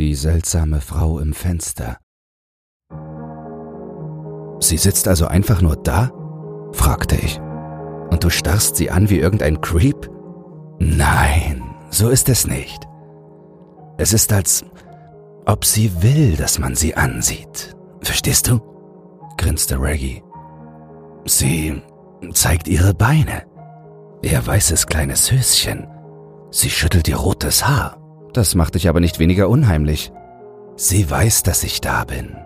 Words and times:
Die 0.00 0.14
seltsame 0.14 0.80
Frau 0.80 1.18
im 1.18 1.34
Fenster. 1.34 1.98
Sie 4.58 4.78
sitzt 4.78 5.06
also 5.06 5.26
einfach 5.26 5.60
nur 5.60 5.76
da? 5.76 6.10
fragte 6.72 7.16
ich. 7.16 7.38
Und 8.08 8.24
du 8.24 8.30
starrst 8.30 8.76
sie 8.76 8.90
an 8.90 9.10
wie 9.10 9.18
irgendein 9.18 9.60
Creep? 9.60 10.10
Nein, 10.78 11.62
so 11.90 12.08
ist 12.08 12.30
es 12.30 12.46
nicht. 12.46 12.82
Es 13.98 14.14
ist 14.14 14.32
als 14.32 14.64
ob 15.44 15.66
sie 15.66 16.02
will, 16.02 16.34
dass 16.34 16.58
man 16.58 16.76
sie 16.76 16.94
ansieht. 16.94 17.76
Verstehst 18.00 18.48
du? 18.48 18.58
grinste 19.36 19.78
Reggie. 19.78 20.22
Sie 21.26 21.82
zeigt 22.32 22.68
ihre 22.68 22.94
Beine. 22.94 23.42
Ihr 24.22 24.46
weißes 24.46 24.86
kleines 24.86 25.30
Höschen. 25.30 25.86
Sie 26.50 26.70
schüttelt 26.70 27.06
ihr 27.06 27.16
rotes 27.16 27.68
Haar. 27.68 27.99
Das 28.32 28.54
macht 28.54 28.74
dich 28.74 28.88
aber 28.88 29.00
nicht 29.00 29.18
weniger 29.18 29.48
unheimlich. 29.48 30.12
Sie 30.76 31.08
weiß, 31.10 31.42
dass 31.42 31.64
ich 31.64 31.80
da 31.80 32.04
bin. 32.04 32.36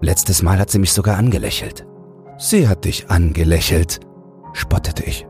Letztes 0.00 0.42
Mal 0.42 0.58
hat 0.58 0.70
sie 0.70 0.78
mich 0.78 0.92
sogar 0.92 1.16
angelächelt. 1.16 1.86
Sie 2.36 2.68
hat 2.68 2.84
dich 2.84 3.10
angelächelt, 3.10 4.00
spottete 4.52 5.04
ich. 5.04 5.26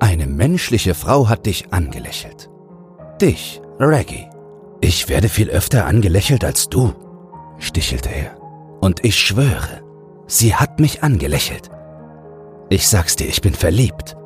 Eine 0.00 0.26
menschliche 0.26 0.94
Frau 0.94 1.28
hat 1.28 1.46
dich 1.46 1.72
angelächelt. 1.72 2.50
Dich, 3.20 3.62
Reggie. 3.78 4.28
Ich 4.80 5.08
werde 5.08 5.28
viel 5.28 5.48
öfter 5.48 5.86
angelächelt 5.86 6.44
als 6.44 6.68
du, 6.68 6.92
stichelte 7.58 8.08
er. 8.08 8.36
Und 8.80 9.04
ich 9.04 9.16
schwöre, 9.16 9.82
sie 10.26 10.56
hat 10.56 10.80
mich 10.80 11.04
angelächelt. 11.04 11.70
Ich 12.68 12.88
sag's 12.88 13.14
dir, 13.14 13.28
ich 13.28 13.40
bin 13.40 13.54
verliebt. 13.54 14.16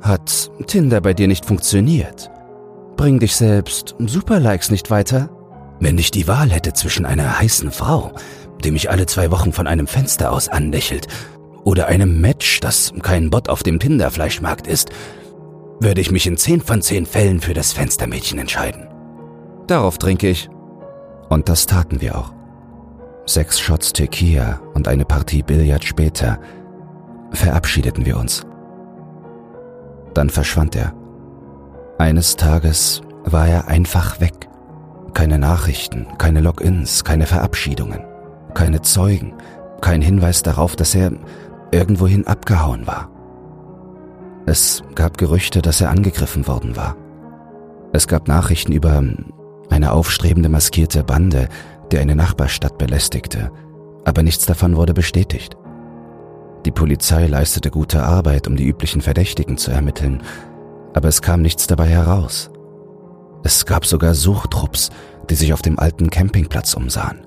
Hat 0.00 0.50
Tinder 0.66 1.00
bei 1.00 1.12
dir 1.12 1.26
nicht 1.26 1.44
funktioniert? 1.44 2.30
Bring 3.00 3.18
dich 3.18 3.34
selbst 3.34 3.94
Superlikes 3.98 4.70
nicht 4.70 4.90
weiter? 4.90 5.30
Wenn 5.80 5.96
ich 5.96 6.10
die 6.10 6.28
Wahl 6.28 6.50
hätte 6.50 6.74
zwischen 6.74 7.06
einer 7.06 7.40
heißen 7.40 7.70
Frau, 7.70 8.12
die 8.62 8.70
mich 8.70 8.90
alle 8.90 9.06
zwei 9.06 9.30
Wochen 9.30 9.54
von 9.54 9.66
einem 9.66 9.86
Fenster 9.86 10.30
aus 10.30 10.50
anlächelt, 10.50 11.08
oder 11.64 11.86
einem 11.86 12.20
Match, 12.20 12.60
das 12.60 12.92
kein 13.00 13.30
Bot 13.30 13.48
auf 13.48 13.62
dem 13.62 13.80
Tinderfleischmarkt 13.80 14.66
ist, 14.66 14.90
würde 15.80 16.02
ich 16.02 16.10
mich 16.10 16.26
in 16.26 16.36
zehn 16.36 16.60
von 16.60 16.82
zehn 16.82 17.06
Fällen 17.06 17.40
für 17.40 17.54
das 17.54 17.72
Fenstermädchen 17.72 18.38
entscheiden. 18.38 18.86
Darauf 19.66 19.96
trinke 19.96 20.28
ich. 20.28 20.50
Und 21.30 21.48
das 21.48 21.64
taten 21.64 22.02
wir 22.02 22.18
auch. 22.18 22.34
Sechs 23.24 23.58
Shots 23.58 23.94
Tequila 23.94 24.60
und 24.74 24.88
eine 24.88 25.06
Partie 25.06 25.42
Billard 25.42 25.84
später 25.84 26.38
verabschiedeten 27.32 28.04
wir 28.04 28.18
uns. 28.18 28.44
Dann 30.12 30.28
verschwand 30.28 30.76
er. 30.76 30.99
Eines 32.00 32.36
Tages 32.36 33.02
war 33.24 33.46
er 33.46 33.68
einfach 33.68 34.22
weg. 34.22 34.48
Keine 35.12 35.38
Nachrichten, 35.38 36.06
keine 36.16 36.40
Logins, 36.40 37.04
keine 37.04 37.26
Verabschiedungen, 37.26 38.00
keine 38.54 38.80
Zeugen, 38.80 39.34
kein 39.82 40.00
Hinweis 40.00 40.42
darauf, 40.42 40.76
dass 40.76 40.94
er 40.94 41.12
irgendwohin 41.72 42.26
abgehauen 42.26 42.86
war. 42.86 43.10
Es 44.46 44.82
gab 44.94 45.18
Gerüchte, 45.18 45.60
dass 45.60 45.82
er 45.82 45.90
angegriffen 45.90 46.46
worden 46.46 46.74
war. 46.74 46.96
Es 47.92 48.08
gab 48.08 48.28
Nachrichten 48.28 48.72
über 48.72 49.04
eine 49.68 49.92
aufstrebende 49.92 50.48
maskierte 50.48 51.04
Bande, 51.04 51.50
die 51.92 51.98
eine 51.98 52.16
Nachbarstadt 52.16 52.78
belästigte, 52.78 53.52
aber 54.06 54.22
nichts 54.22 54.46
davon 54.46 54.74
wurde 54.74 54.94
bestätigt. 54.94 55.54
Die 56.64 56.70
Polizei 56.72 57.26
leistete 57.26 57.70
gute 57.70 58.02
Arbeit, 58.02 58.48
um 58.48 58.56
die 58.56 58.66
üblichen 58.66 59.02
Verdächtigen 59.02 59.58
zu 59.58 59.70
ermitteln, 59.70 60.22
aber 60.94 61.08
es 61.08 61.22
kam 61.22 61.42
nichts 61.42 61.66
dabei 61.66 61.86
heraus. 61.86 62.50
Es 63.42 63.64
gab 63.66 63.86
sogar 63.86 64.14
Suchtrupps, 64.14 64.90
die 65.28 65.34
sich 65.34 65.52
auf 65.52 65.62
dem 65.62 65.78
alten 65.78 66.10
Campingplatz 66.10 66.74
umsahen. 66.74 67.26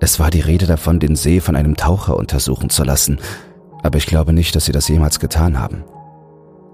Es 0.00 0.18
war 0.18 0.30
die 0.30 0.40
Rede 0.40 0.66
davon, 0.66 0.98
den 0.98 1.16
See 1.16 1.40
von 1.40 1.56
einem 1.56 1.76
Taucher 1.76 2.16
untersuchen 2.16 2.70
zu 2.70 2.84
lassen, 2.84 3.18
aber 3.82 3.98
ich 3.98 4.06
glaube 4.06 4.32
nicht, 4.32 4.54
dass 4.54 4.66
sie 4.66 4.72
das 4.72 4.88
jemals 4.88 5.20
getan 5.20 5.58
haben. 5.58 5.84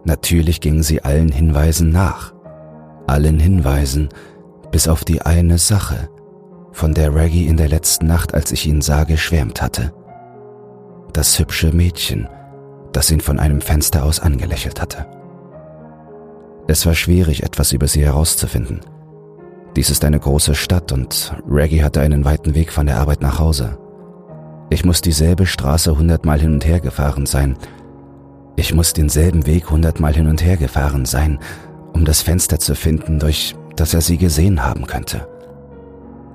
Natürlich 0.04 0.60
gingen 0.60 0.82
sie 0.82 1.02
allen 1.02 1.32
Hinweisen 1.32 1.90
nach. 1.90 2.32
Allen 3.06 3.38
Hinweisen, 3.38 4.08
bis 4.70 4.86
auf 4.88 5.04
die 5.04 5.22
eine 5.22 5.58
Sache, 5.58 6.08
von 6.72 6.94
der 6.94 7.14
Reggie 7.14 7.46
in 7.46 7.56
der 7.56 7.68
letzten 7.68 8.06
Nacht, 8.06 8.34
als 8.34 8.52
ich 8.52 8.66
ihn 8.66 8.82
sah, 8.82 9.04
geschwärmt 9.04 9.62
hatte. 9.62 9.92
Das 11.12 11.38
hübsche 11.38 11.72
Mädchen, 11.72 12.28
das 12.92 13.10
ihn 13.10 13.20
von 13.20 13.40
einem 13.40 13.60
Fenster 13.60 14.04
aus 14.04 14.20
angelächelt 14.20 14.80
hatte. 14.80 15.06
Es 16.68 16.84
war 16.86 16.94
schwierig, 16.94 17.42
etwas 17.42 17.72
über 17.72 17.88
sie 17.88 18.04
herauszufinden– 18.04 18.80
dies 19.76 19.90
ist 19.90 20.06
eine 20.06 20.18
große 20.18 20.54
Stadt 20.54 20.90
und 20.90 21.34
Reggie 21.46 21.84
hatte 21.84 22.00
einen 22.00 22.24
weiten 22.24 22.54
Weg 22.54 22.72
von 22.72 22.86
der 22.86 22.96
Arbeit 22.96 23.20
nach 23.20 23.38
Hause. 23.38 23.76
Ich 24.70 24.86
muss 24.86 25.02
dieselbe 25.02 25.44
Straße 25.44 25.98
hundertmal 25.98 26.40
hin 26.40 26.54
und 26.54 26.64
her 26.64 26.80
gefahren 26.80 27.26
sein. 27.26 27.58
Ich 28.56 28.72
muss 28.72 28.94
denselben 28.94 29.46
Weg 29.46 29.70
hundertmal 29.70 30.14
hin 30.14 30.28
und 30.28 30.42
her 30.42 30.56
gefahren 30.56 31.04
sein, 31.04 31.38
um 31.92 32.06
das 32.06 32.22
Fenster 32.22 32.58
zu 32.58 32.74
finden, 32.74 33.18
durch 33.18 33.54
das 33.76 33.92
er 33.92 34.00
sie 34.00 34.16
gesehen 34.16 34.64
haben 34.64 34.86
könnte. 34.86 35.28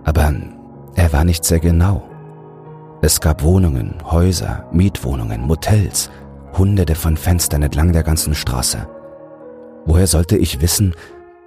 Aber 0.03 0.31
er 0.93 1.11
war 1.11 1.23
nicht 1.23 1.43
sehr 1.43 1.59
genau. 1.59 2.03
Es 3.01 3.21
gab 3.21 3.41
Wohnungen, 3.41 3.95
Häuser, 4.05 4.69
Mietwohnungen, 4.71 5.41
Motels, 5.41 6.11
hunderte 6.55 6.93
von 6.93 7.17
Fenstern 7.17 7.63
entlang 7.63 7.91
der 7.91 8.03
ganzen 8.03 8.35
Straße. 8.35 8.87
Woher 9.85 10.07
sollte 10.07 10.37
ich 10.37 10.61
wissen, 10.61 10.95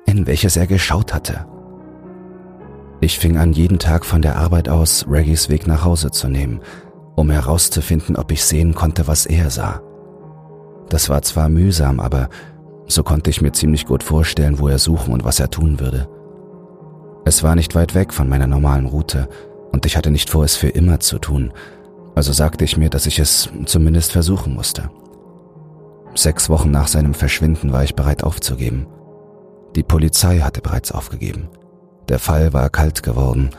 in 0.07 0.27
welches 0.27 0.57
er 0.57 0.67
geschaut 0.67 1.15
hatte? 1.15 1.47
Ich 3.01 3.19
fing 3.19 3.37
an, 3.37 3.53
jeden 3.53 3.79
Tag 3.79 4.05
von 4.05 4.23
der 4.23 4.37
Arbeit 4.37 4.69
aus 4.69 5.07
Reggies 5.09 5.49
Weg 5.49 5.67
nach 5.67 5.85
Hause 5.85 6.11
zu 6.11 6.29
nehmen, 6.29 6.61
um 7.17 7.31
herauszufinden, 7.31 8.17
ob 8.17 8.33
ich 8.33 8.45
sehen 8.45 8.75
konnte, 8.75 9.07
was 9.07 9.27
er 9.27 9.51
sah. 9.51 9.83
Das 10.89 11.09
war 11.09 11.23
zwar 11.23 11.49
mühsam, 11.49 12.01
aber 12.01 12.29
so 12.87 13.03
konnte 13.03 13.31
ich 13.31 13.41
mir 13.41 13.53
ziemlich 13.53 13.87
gut 13.87 14.03
vorstellen, 14.03 14.59
wo 14.59 14.69
er 14.69 14.79
suchen 14.79 15.13
und 15.13 15.25
was 15.25 15.41
er 15.41 15.51
tun 15.51 15.81
würde. 15.81 16.09
Es 17.25 17.43
war 17.43 17.55
nicht 17.55 17.75
weit 17.75 17.95
weg 17.95 18.13
von 18.13 18.29
meiner 18.29 18.47
normalen 18.47 18.87
Route 18.87 19.29
und 19.73 19.87
ich 19.87 19.97
hatte 19.97 20.11
nicht 20.11 20.29
vor, 20.29 20.45
es 20.45 20.57
für 20.57 20.69
immer 20.69 21.01
zu 21.01 21.19
tun, 21.19 21.53
also 22.15 22.33
sagte 22.33 22.65
ich 22.65 22.77
mir, 22.77 22.91
dass 22.91 23.07
ich 23.07 23.19
es 23.19 23.49
zumindest 23.65 24.13
versuchen 24.13 24.55
musste. 24.55 24.91
Sechs 26.15 26.49
Wochen 26.49 26.71
nach 26.71 26.87
seinem 26.87 27.13
Verschwinden 27.13 27.73
war 27.73 27.83
ich 27.83 27.97
bereit 27.97 28.23
aufzugeben. 28.23 28.87
Die 29.75 29.83
Polizei 29.83 30.39
hatte 30.39 30.61
bereits 30.61 30.93
aufgegeben. 30.93 31.49
Der 32.09 32.21
Fall 32.21 32.53
war 32.53 32.71
kalt 32.71 33.03
geworden 33.03 33.51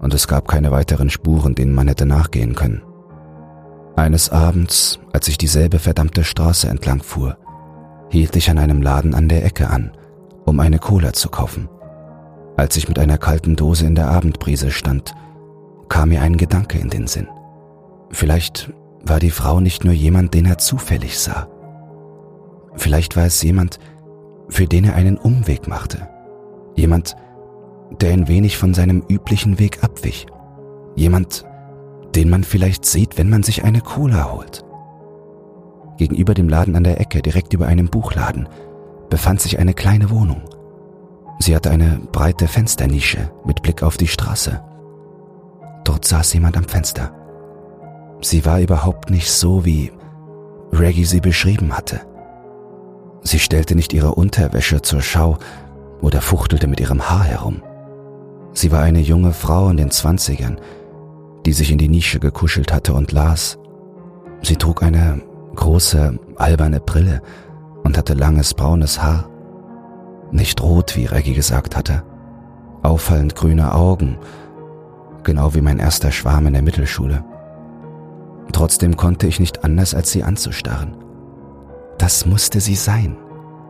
und 0.00 0.12
es 0.12 0.28
gab 0.28 0.46
keine 0.46 0.70
weiteren 0.70 1.08
Spuren, 1.08 1.54
denen 1.54 1.74
man 1.74 1.88
hätte 1.88 2.04
nachgehen 2.04 2.54
können. 2.54 2.82
Eines 3.96 4.30
Abends, 4.30 4.98
als 5.12 5.28
ich 5.28 5.38
dieselbe 5.38 5.78
verdammte 5.78 6.24
Straße 6.24 6.68
entlang 6.68 7.02
fuhr, 7.02 7.38
hielt 8.10 8.36
ich 8.36 8.50
an 8.50 8.58
einem 8.58 8.82
Laden 8.82 9.14
an 9.14 9.28
der 9.28 9.44
Ecke 9.44 9.70
an, 9.70 9.92
um 10.44 10.60
eine 10.60 10.78
Cola 10.78 11.12
zu 11.12 11.30
kaufen. 11.30 11.68
Als 12.56 12.76
ich 12.76 12.88
mit 12.88 12.98
einer 12.98 13.16
kalten 13.16 13.56
Dose 13.56 13.86
in 13.86 13.94
der 13.94 14.08
Abendbrise 14.08 14.70
stand, 14.70 15.14
kam 15.88 16.10
mir 16.10 16.20
ein 16.20 16.36
Gedanke 16.36 16.78
in 16.78 16.90
den 16.90 17.06
Sinn. 17.06 17.28
Vielleicht 18.10 18.72
war 19.02 19.18
die 19.18 19.30
Frau 19.30 19.60
nicht 19.60 19.84
nur 19.84 19.94
jemand, 19.94 20.34
den 20.34 20.44
er 20.44 20.58
zufällig 20.58 21.18
sah. 21.18 21.48
Vielleicht 22.74 23.16
war 23.16 23.26
es 23.26 23.42
jemand, 23.42 23.78
für 24.48 24.66
den 24.66 24.84
er 24.84 24.94
einen 24.94 25.18
Umweg 25.18 25.68
machte. 25.68 26.08
Jemand, 26.74 27.16
der 28.00 28.12
ein 28.12 28.28
wenig 28.28 28.56
von 28.56 28.74
seinem 28.74 29.04
üblichen 29.08 29.58
Weg 29.58 29.84
abwich. 29.84 30.26
Jemand, 30.94 31.44
den 32.14 32.30
man 32.30 32.44
vielleicht 32.44 32.84
sieht, 32.84 33.18
wenn 33.18 33.30
man 33.30 33.42
sich 33.42 33.64
eine 33.64 33.80
Cola 33.80 34.32
holt. 34.32 34.64
Gegenüber 35.98 36.34
dem 36.34 36.48
Laden 36.48 36.76
an 36.76 36.84
der 36.84 37.00
Ecke, 37.00 37.22
direkt 37.22 37.52
über 37.52 37.66
einem 37.66 37.88
Buchladen, 37.88 38.48
befand 39.10 39.40
sich 39.40 39.58
eine 39.58 39.74
kleine 39.74 40.10
Wohnung. 40.10 40.42
Sie 41.38 41.54
hatte 41.54 41.70
eine 41.70 42.00
breite 42.12 42.48
Fensternische 42.48 43.30
mit 43.44 43.62
Blick 43.62 43.82
auf 43.82 43.96
die 43.96 44.08
Straße. 44.08 44.62
Dort 45.84 46.04
saß 46.04 46.32
jemand 46.34 46.56
am 46.56 46.64
Fenster. 46.64 47.14
Sie 48.20 48.44
war 48.44 48.60
überhaupt 48.60 49.10
nicht 49.10 49.30
so, 49.30 49.64
wie 49.64 49.92
Reggie 50.72 51.04
sie 51.04 51.20
beschrieben 51.20 51.76
hatte. 51.76 52.00
Sie 53.22 53.38
stellte 53.38 53.74
nicht 53.74 53.92
ihre 53.92 54.14
Unterwäsche 54.14 54.82
zur 54.82 55.00
Schau 55.00 55.38
oder 56.00 56.20
fuchtelte 56.20 56.66
mit 56.66 56.80
ihrem 56.80 57.08
Haar 57.08 57.24
herum. 57.24 57.62
Sie 58.52 58.72
war 58.72 58.82
eine 58.82 59.00
junge 59.00 59.32
Frau 59.32 59.68
in 59.70 59.76
den 59.76 59.90
Zwanzigern, 59.90 60.60
die 61.46 61.52
sich 61.52 61.70
in 61.70 61.78
die 61.78 61.88
Nische 61.88 62.20
gekuschelt 62.20 62.72
hatte 62.72 62.92
und 62.92 63.12
las. 63.12 63.58
Sie 64.42 64.56
trug 64.56 64.82
eine 64.82 65.22
große, 65.54 66.18
alberne 66.36 66.80
Brille 66.80 67.22
und 67.84 67.96
hatte 67.96 68.14
langes 68.14 68.54
braunes 68.54 69.02
Haar. 69.02 69.28
Nicht 70.30 70.62
rot, 70.62 70.96
wie 70.96 71.06
Reggie 71.06 71.34
gesagt 71.34 71.76
hatte. 71.76 72.02
Auffallend 72.82 73.36
grüne 73.36 73.74
Augen, 73.74 74.18
genau 75.22 75.54
wie 75.54 75.60
mein 75.60 75.78
erster 75.78 76.10
Schwarm 76.10 76.46
in 76.46 76.54
der 76.54 76.62
Mittelschule. 76.62 77.24
Trotzdem 78.52 78.96
konnte 78.96 79.26
ich 79.26 79.40
nicht 79.40 79.64
anders, 79.64 79.94
als 79.94 80.10
sie 80.10 80.24
anzustarren. 80.24 80.96
Das 82.02 82.26
musste 82.26 82.58
sie 82.60 82.74
sein. 82.74 83.16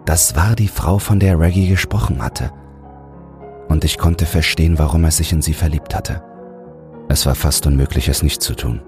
Das 0.06 0.34
war 0.34 0.56
die 0.56 0.68
Frau, 0.68 0.98
von 0.98 1.20
der 1.20 1.38
Reggie 1.38 1.68
gesprochen 1.68 2.22
hatte 2.22 2.50
und 3.68 3.84
ich 3.84 3.98
konnte 3.98 4.24
verstehen, 4.24 4.78
warum 4.78 5.04
er 5.04 5.10
sich 5.10 5.34
in 5.34 5.42
sie 5.42 5.52
verliebt 5.52 5.94
hatte. 5.94 6.22
Es 7.10 7.26
war 7.26 7.34
fast 7.34 7.66
unmöglich, 7.66 8.08
es 8.08 8.22
nicht 8.22 8.40
zu 8.40 8.54
tun. 8.54 8.80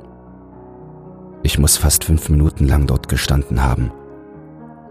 Ich 1.43 1.59
muss 1.59 1.77
fast 1.77 2.05
fünf 2.05 2.31
Minuten 2.31 2.67
lang 2.67 2.87
dort 2.87 3.11
gestanden 3.11 3.63
haben. 3.63 3.93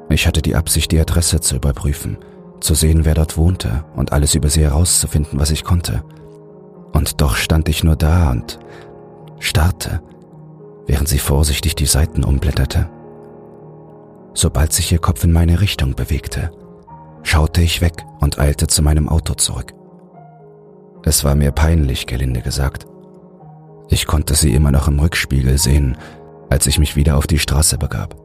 Ich 0.09 0.27
hatte 0.27 0.43
die 0.43 0.55
Absicht, 0.55 0.91
die 0.91 0.99
Adresse 0.99 1.39
zu 1.39 1.55
überprüfen, 1.55 2.19
zu 2.59 2.75
sehen, 2.75 3.05
wer 3.05 3.15
dort 3.15 3.37
wohnte 3.37 3.83
und 3.95 4.11
alles 4.11 4.35
über 4.35 4.49
sie 4.49 4.61
herauszufinden, 4.61 5.39
was 5.39 5.49
ich 5.49 5.63
konnte. 5.63 6.03
Und 6.91 7.21
doch 7.21 7.37
stand 7.37 7.69
ich 7.69 7.83
nur 7.83 7.95
da 7.95 8.29
und 8.29 8.59
starrte, 9.39 10.03
während 10.85 11.07
sie 11.07 11.17
vorsichtig 11.17 11.73
die 11.73 11.87
Seiten 11.87 12.23
umblätterte. 12.23 12.87
Sobald 14.33 14.73
sich 14.73 14.91
ihr 14.91 14.99
Kopf 14.99 15.23
in 15.23 15.31
meine 15.31 15.61
Richtung 15.61 15.95
bewegte, 15.95 16.51
schaute 17.23 17.61
ich 17.61 17.81
weg 17.81 18.03
und 18.19 18.39
eilte 18.39 18.67
zu 18.67 18.81
meinem 18.81 19.07
Auto 19.07 19.35
zurück. 19.35 19.73
Es 21.03 21.23
war 21.23 21.35
mir 21.35 21.51
peinlich, 21.51 22.07
gelinde 22.07 22.41
gesagt. 22.41 22.85
Ich 23.89 24.07
konnte 24.07 24.35
sie 24.35 24.53
immer 24.53 24.71
noch 24.71 24.87
im 24.87 24.99
Rückspiegel 24.99 25.57
sehen, 25.57 25.97
als 26.49 26.65
ich 26.65 26.79
mich 26.79 26.95
wieder 26.95 27.17
auf 27.17 27.27
die 27.27 27.39
Straße 27.39 27.77
begab. 27.77 28.15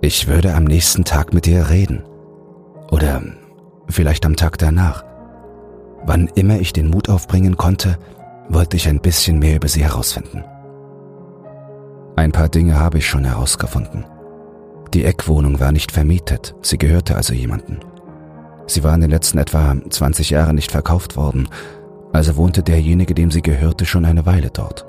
Ich 0.00 0.28
würde 0.28 0.54
am 0.54 0.64
nächsten 0.64 1.04
Tag 1.04 1.32
mit 1.32 1.46
ihr 1.46 1.70
reden. 1.70 2.04
Oder 2.90 3.22
vielleicht 3.88 4.26
am 4.26 4.36
Tag 4.36 4.58
danach. 4.58 5.04
Wann 6.04 6.28
immer 6.34 6.58
ich 6.58 6.72
den 6.72 6.90
Mut 6.90 7.08
aufbringen 7.08 7.56
konnte, 7.56 7.98
wollte 8.48 8.76
ich 8.76 8.88
ein 8.88 9.00
bisschen 9.00 9.38
mehr 9.38 9.56
über 9.56 9.68
sie 9.68 9.82
herausfinden. 9.82 10.44
Ein 12.16 12.32
paar 12.32 12.50
Dinge 12.50 12.78
habe 12.78 12.98
ich 12.98 13.08
schon 13.08 13.24
herausgefunden. 13.24 14.04
Die 14.94 15.04
Eckwohnung 15.04 15.58
war 15.58 15.72
nicht 15.72 15.90
vermietet, 15.90 16.54
sie 16.62 16.78
gehörte 16.78 17.16
also 17.16 17.34
jemanden. 17.34 17.80
Sie 18.68 18.84
war 18.84 18.94
in 18.94 19.00
den 19.00 19.10
letzten 19.10 19.38
etwa 19.38 19.74
20 19.90 20.30
Jahren 20.30 20.54
nicht 20.54 20.70
verkauft 20.70 21.16
worden, 21.16 21.48
also 22.12 22.36
wohnte 22.36 22.62
derjenige, 22.62 23.12
dem 23.12 23.32
sie 23.32 23.42
gehörte, 23.42 23.86
schon 23.86 24.04
eine 24.04 24.24
Weile 24.24 24.50
dort. 24.50 24.86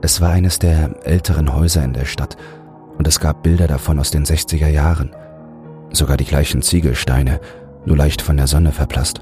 Es 0.00 0.20
war 0.20 0.30
eines 0.30 0.60
der 0.60 1.04
älteren 1.04 1.56
Häuser 1.56 1.82
in 1.82 1.92
der 1.92 2.04
Stadt 2.04 2.36
und 2.96 3.08
es 3.08 3.18
gab 3.18 3.42
Bilder 3.42 3.66
davon 3.66 3.98
aus 3.98 4.12
den 4.12 4.24
60er 4.24 4.68
Jahren, 4.68 5.10
sogar 5.92 6.16
die 6.16 6.24
gleichen 6.24 6.62
Ziegelsteine, 6.62 7.40
nur 7.84 7.96
leicht 7.96 8.22
von 8.22 8.36
der 8.36 8.46
Sonne 8.46 8.70
verblasst. 8.70 9.20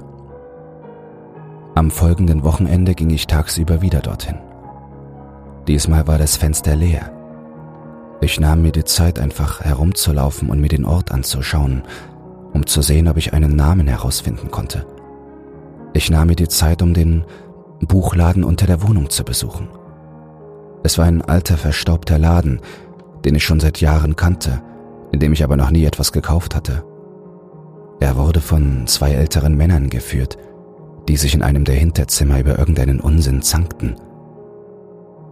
Am 1.73 1.89
folgenden 1.89 2.43
Wochenende 2.43 2.93
ging 2.93 3.09
ich 3.09 3.25
tagsüber 3.25 3.81
wieder 3.81 4.01
dorthin. 4.01 4.37
Diesmal 5.67 6.05
war 6.05 6.19
das 6.19 6.37
Fenster 6.37 6.75
leer. 6.75 7.22
Ich 8.23 8.39
nahm 8.39 8.61
mir 8.61 8.71
die 8.71 8.85
Zeit, 8.85 9.19
einfach 9.19 9.59
herumzulaufen 9.59 10.49
und 10.49 10.61
mir 10.61 10.69
den 10.69 10.85
Ort 10.85 11.11
anzuschauen, 11.11 11.83
um 12.53 12.65
zu 12.65 12.81
sehen, 12.81 13.09
ob 13.09 13.17
ich 13.17 13.33
einen 13.33 13.57
Namen 13.57 13.85
herausfinden 13.85 14.49
konnte. 14.49 14.85
Ich 15.91 16.09
nahm 16.09 16.27
mir 16.27 16.37
die 16.37 16.47
Zeit, 16.47 16.81
um 16.81 16.93
den 16.93 17.25
Buchladen 17.81 18.45
unter 18.45 18.65
der 18.65 18.81
Wohnung 18.81 19.09
zu 19.09 19.25
besuchen. 19.25 19.67
Es 20.83 20.97
war 20.97 21.03
ein 21.03 21.21
alter, 21.21 21.57
verstaubter 21.57 22.17
Laden, 22.17 22.61
den 23.25 23.35
ich 23.35 23.43
schon 23.43 23.59
seit 23.59 23.81
Jahren 23.81 24.15
kannte, 24.15 24.61
in 25.11 25.19
dem 25.19 25.33
ich 25.33 25.43
aber 25.43 25.57
noch 25.57 25.69
nie 25.69 25.83
etwas 25.83 26.13
gekauft 26.13 26.55
hatte. 26.55 26.85
Er 27.99 28.15
wurde 28.15 28.39
von 28.39 28.87
zwei 28.87 29.11
älteren 29.11 29.57
Männern 29.57 29.89
geführt, 29.89 30.37
die 31.09 31.17
sich 31.17 31.35
in 31.35 31.43
einem 31.43 31.65
der 31.65 31.75
Hinterzimmer 31.75 32.39
über 32.39 32.57
irgendeinen 32.57 33.01
Unsinn 33.01 33.41
zankten. 33.41 33.97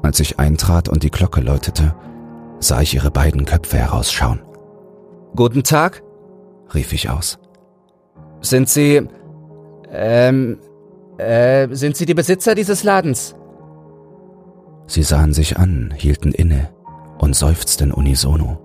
Als 0.03 0.19
ich 0.19 0.39
eintrat 0.39 0.89
und 0.89 1.03
die 1.03 1.11
Glocke 1.11 1.39
läutete, 1.39 1.95
sah 2.61 2.81
ich 2.81 2.93
ihre 2.93 3.11
beiden 3.11 3.45
Köpfe 3.45 3.77
herausschauen. 3.77 4.41
Guten 5.35 5.63
Tag, 5.63 6.03
rief 6.73 6.93
ich 6.93 7.09
aus. 7.09 7.39
Sind 8.41 8.69
Sie, 8.69 9.01
ähm, 9.91 10.59
äh, 11.17 11.67
sind 11.71 11.97
Sie 11.97 12.05
die 12.05 12.13
Besitzer 12.13 12.55
dieses 12.55 12.83
Ladens? 12.83 13.35
Sie 14.87 15.03
sahen 15.03 15.33
sich 15.33 15.57
an, 15.57 15.93
hielten 15.95 16.31
inne 16.31 16.69
und 17.19 17.35
seufzten 17.35 17.91
unisono. 17.91 18.57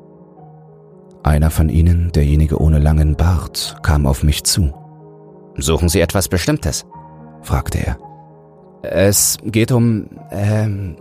Einer 1.22 1.50
von 1.50 1.68
ihnen, 1.68 2.12
derjenige 2.12 2.60
ohne 2.60 2.78
langen 2.78 3.16
Bart, 3.16 3.76
kam 3.82 4.06
auf 4.06 4.22
mich 4.22 4.44
zu. 4.44 4.72
Suchen 5.56 5.88
Sie 5.88 6.00
etwas 6.00 6.28
Bestimmtes? 6.28 6.86
fragte 7.42 7.78
er. 7.78 7.98
Es 8.82 9.38
geht 9.44 9.72
um 9.72 10.06
ähm, 10.30 10.96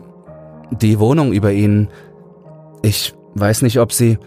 die 0.72 1.00
Wohnung 1.00 1.34
über 1.34 1.52
Ihnen. 1.52 1.90
Ich 2.86 3.16
weiß 3.34 3.64
nicht, 3.64 3.80
ob 3.80 3.92
Sie. 3.92 4.20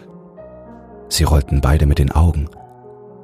Sie 1.07 1.23
rollten 1.23 1.61
beide 1.61 1.85
mit 1.85 1.97
den 1.97 2.11
Augen. 2.11 2.49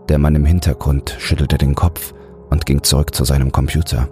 Der 0.07 0.17
Mann 0.17 0.33
im 0.33 0.45
Hintergrund 0.45 1.13
schüttelte 1.19 1.57
den 1.57 1.75
Kopf 1.75 2.13
und 2.49 2.65
ging 2.65 2.83
zurück 2.83 3.13
zu 3.13 3.25
seinem 3.25 3.51
Computer. 3.51 4.07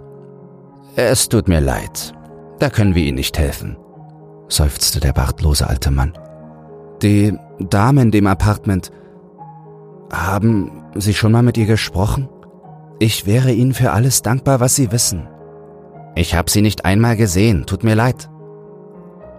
Es 0.96 1.30
tut 1.30 1.48
mir 1.48 1.60
leid. 1.60 2.12
Da 2.58 2.68
können 2.68 2.94
wir 2.94 3.04
Ihnen 3.04 3.16
nicht 3.16 3.38
helfen, 3.38 3.78
seufzte 4.48 5.00
der 5.00 5.14
bartlose 5.14 5.66
alte 5.66 5.90
Mann. 5.90 6.12
Die 7.00 7.32
Dame 7.58 8.02
in 8.02 8.10
dem 8.10 8.26
Apartment. 8.26 8.92
Haben 10.12 10.84
Sie 10.94 11.14
schon 11.14 11.32
mal 11.32 11.42
mit 11.42 11.56
ihr 11.56 11.66
gesprochen? 11.66 12.28
Ich 12.98 13.24
wäre 13.24 13.50
Ihnen 13.50 13.72
für 13.72 13.92
alles 13.92 14.20
dankbar, 14.20 14.60
was 14.60 14.76
Sie 14.76 14.92
wissen. 14.92 15.26
Ich 16.16 16.34
habe 16.34 16.50
sie 16.50 16.60
nicht 16.60 16.84
einmal 16.84 17.16
gesehen, 17.16 17.64
tut 17.64 17.82
mir 17.82 17.94
leid. 17.94 18.28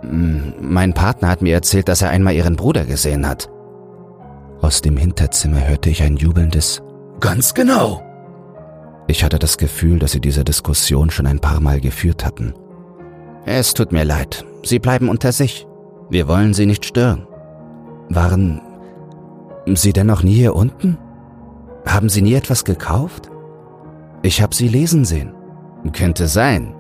Hm, 0.10 0.54
mein 0.62 0.94
Partner 0.94 1.30
hat 1.30 1.42
mir 1.42 1.54
erzählt, 1.54 1.88
dass 1.88 2.02
er 2.02 2.10
einmal 2.10 2.36
Ihren 2.36 2.56
Bruder 2.56 2.86
gesehen 2.86 3.28
hat. 3.28 3.50
Aus 4.62 4.82
dem 4.82 4.98
Hinterzimmer 4.98 5.68
hörte 5.68 5.90
ich 5.90 6.02
ein 6.02 6.18
jubelndes 6.18 6.82
Ganz 7.20 7.54
genau. 7.54 8.02
Ich 9.08 9.24
hatte 9.24 9.40
das 9.40 9.58
Gefühl, 9.58 10.00
dass 10.00 10.14
sie 10.14 10.20
diese 10.20 10.44
Diskussion 10.44 11.12
schon 11.12 11.28
ein 11.28 11.40
paar 11.40 11.60
Mal 11.60 11.80
geführt 11.80 12.26
hatten. 12.26 12.54
Es 13.46 13.74
tut 13.74 13.92
mir 13.92 14.04
leid, 14.04 14.44
Sie 14.64 14.80
bleiben 14.80 15.10
unter 15.10 15.32
sich. 15.32 15.68
Wir 16.10 16.28
wollen 16.28 16.54
Sie 16.54 16.66
nicht 16.66 16.86
stören. 16.86 17.28
Waren 18.10 18.62
Sie 19.68 19.94
denn 19.94 20.08
noch 20.08 20.24
nie 20.24 20.34
hier 20.34 20.56
unten? 20.56 20.98
Haben 21.86 22.10
Sie 22.10 22.22
nie 22.22 22.34
etwas 22.34 22.66
gekauft? 22.66 23.30
Ich 24.24 24.42
habe 24.42 24.56
Sie 24.56 24.68
lesen 24.68 25.06
sehen. 25.06 25.34
Könnte 25.94 26.28
sein, 26.28 26.76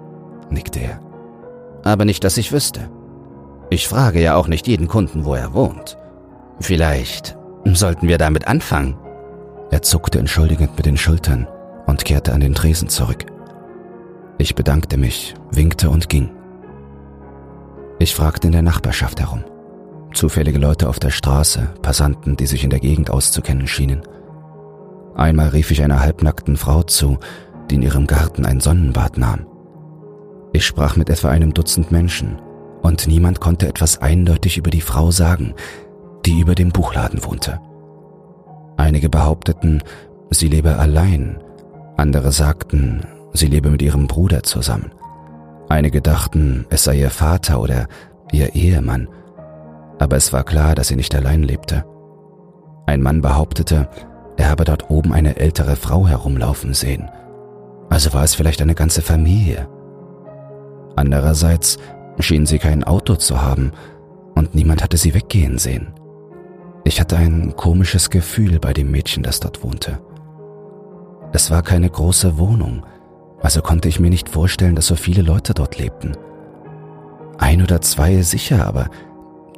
nickte 0.49 0.79
er. 0.79 0.99
Aber 1.83 2.05
nicht, 2.05 2.23
dass 2.23 2.37
ich 2.37 2.51
wüsste. 2.51 2.89
Ich 3.69 3.87
frage 3.87 4.21
ja 4.21 4.35
auch 4.35 4.47
nicht 4.47 4.67
jeden 4.67 4.87
Kunden, 4.87 5.25
wo 5.25 5.35
er 5.35 5.53
wohnt. 5.53 5.97
Vielleicht 6.59 7.37
sollten 7.65 8.07
wir 8.07 8.17
damit 8.17 8.47
anfangen. 8.47 8.97
Er 9.71 9.81
zuckte 9.81 10.19
entschuldigend 10.19 10.77
mit 10.77 10.85
den 10.85 10.97
Schultern 10.97 11.47
und 11.87 12.05
kehrte 12.05 12.33
an 12.33 12.41
den 12.41 12.53
Tresen 12.53 12.89
zurück. 12.89 13.25
Ich 14.37 14.55
bedankte 14.55 14.97
mich, 14.97 15.33
winkte 15.51 15.89
und 15.89 16.09
ging. 16.09 16.29
Ich 17.99 18.13
fragte 18.13 18.47
in 18.47 18.53
der 18.53 18.61
Nachbarschaft 18.61 19.19
herum. 19.19 19.43
Zufällige 20.13 20.59
Leute 20.59 20.87
auf 20.87 20.99
der 20.99 21.09
Straße, 21.09 21.73
Passanten, 21.81 22.37
die 22.37 22.45
sich 22.45 22.63
in 22.63 22.69
der 22.69 22.79
Gegend 22.79 23.09
auszukennen 23.09 23.67
schienen. 23.67 24.01
Einmal 25.15 25.49
rief 25.49 25.71
ich 25.71 25.81
einer 25.81 26.01
halbnackten 26.01 26.57
Frau 26.57 26.83
zu, 26.83 27.17
die 27.69 27.75
in 27.75 27.81
ihrem 27.81 28.05
Garten 28.05 28.45
ein 28.45 28.59
Sonnenbad 28.59 29.17
nahm. 29.17 29.45
Ich 30.53 30.65
sprach 30.65 30.95
mit 30.95 31.09
etwa 31.09 31.29
einem 31.29 31.53
Dutzend 31.53 31.91
Menschen, 31.91 32.39
und 32.85 33.07
niemand 33.07 33.39
konnte 33.39 33.67
etwas 33.67 33.97
eindeutig 33.97 34.59
über 34.59 34.69
die 34.69 34.79
Frau 34.79 35.09
sagen, 35.09 35.55
die 36.23 36.39
über 36.39 36.53
dem 36.53 36.69
Buchladen 36.69 37.23
wohnte. 37.23 37.59
Einige 38.77 39.09
behaupteten, 39.09 39.81
sie 40.29 40.47
lebe 40.47 40.77
allein, 40.77 41.39
andere 41.97 42.31
sagten, 42.31 43.01
sie 43.33 43.47
lebe 43.47 43.71
mit 43.71 43.81
ihrem 43.81 44.05
Bruder 44.05 44.43
zusammen. 44.43 44.91
Einige 45.67 45.99
dachten, 45.99 46.67
es 46.69 46.83
sei 46.83 46.97
ihr 46.97 47.09
Vater 47.09 47.59
oder 47.59 47.87
ihr 48.31 48.53
Ehemann, 48.53 49.07
aber 49.97 50.15
es 50.15 50.31
war 50.31 50.43
klar, 50.43 50.75
dass 50.75 50.89
sie 50.89 50.95
nicht 50.95 51.15
allein 51.15 51.41
lebte. 51.41 51.85
Ein 52.85 53.01
Mann 53.01 53.21
behauptete, 53.21 53.89
er 54.37 54.49
habe 54.51 54.63
dort 54.63 54.91
oben 54.91 55.11
eine 55.11 55.37
ältere 55.37 55.75
Frau 55.75 56.07
herumlaufen 56.07 56.75
sehen. 56.75 57.09
Also 57.89 58.13
war 58.13 58.23
es 58.23 58.35
vielleicht 58.35 58.61
eine 58.61 58.75
ganze 58.75 59.01
Familie. 59.01 59.67
Andererseits 60.95 61.79
schien 62.19 62.45
sie 62.45 62.59
kein 62.59 62.83
Auto 62.83 63.15
zu 63.15 63.41
haben 63.41 63.71
und 64.35 64.55
niemand 64.55 64.83
hatte 64.83 64.97
sie 64.97 65.13
weggehen 65.13 65.57
sehen. 65.57 65.93
Ich 66.83 66.99
hatte 66.99 67.17
ein 67.17 67.55
komisches 67.55 68.09
Gefühl 68.09 68.59
bei 68.59 68.73
dem 68.73 68.91
Mädchen, 68.91 69.23
das 69.23 69.39
dort 69.39 69.63
wohnte. 69.63 69.99
Es 71.33 71.49
war 71.49 71.63
keine 71.63 71.89
große 71.89 72.37
Wohnung, 72.37 72.85
also 73.41 73.61
konnte 73.61 73.89
ich 73.89 73.99
mir 73.99 74.09
nicht 74.09 74.29
vorstellen, 74.29 74.75
dass 74.75 74.87
so 74.87 74.95
viele 74.95 75.21
Leute 75.21 75.53
dort 75.53 75.77
lebten. 75.77 76.15
Ein 77.37 77.61
oder 77.61 77.81
zwei 77.81 78.21
sicher, 78.21 78.65
aber 78.65 78.89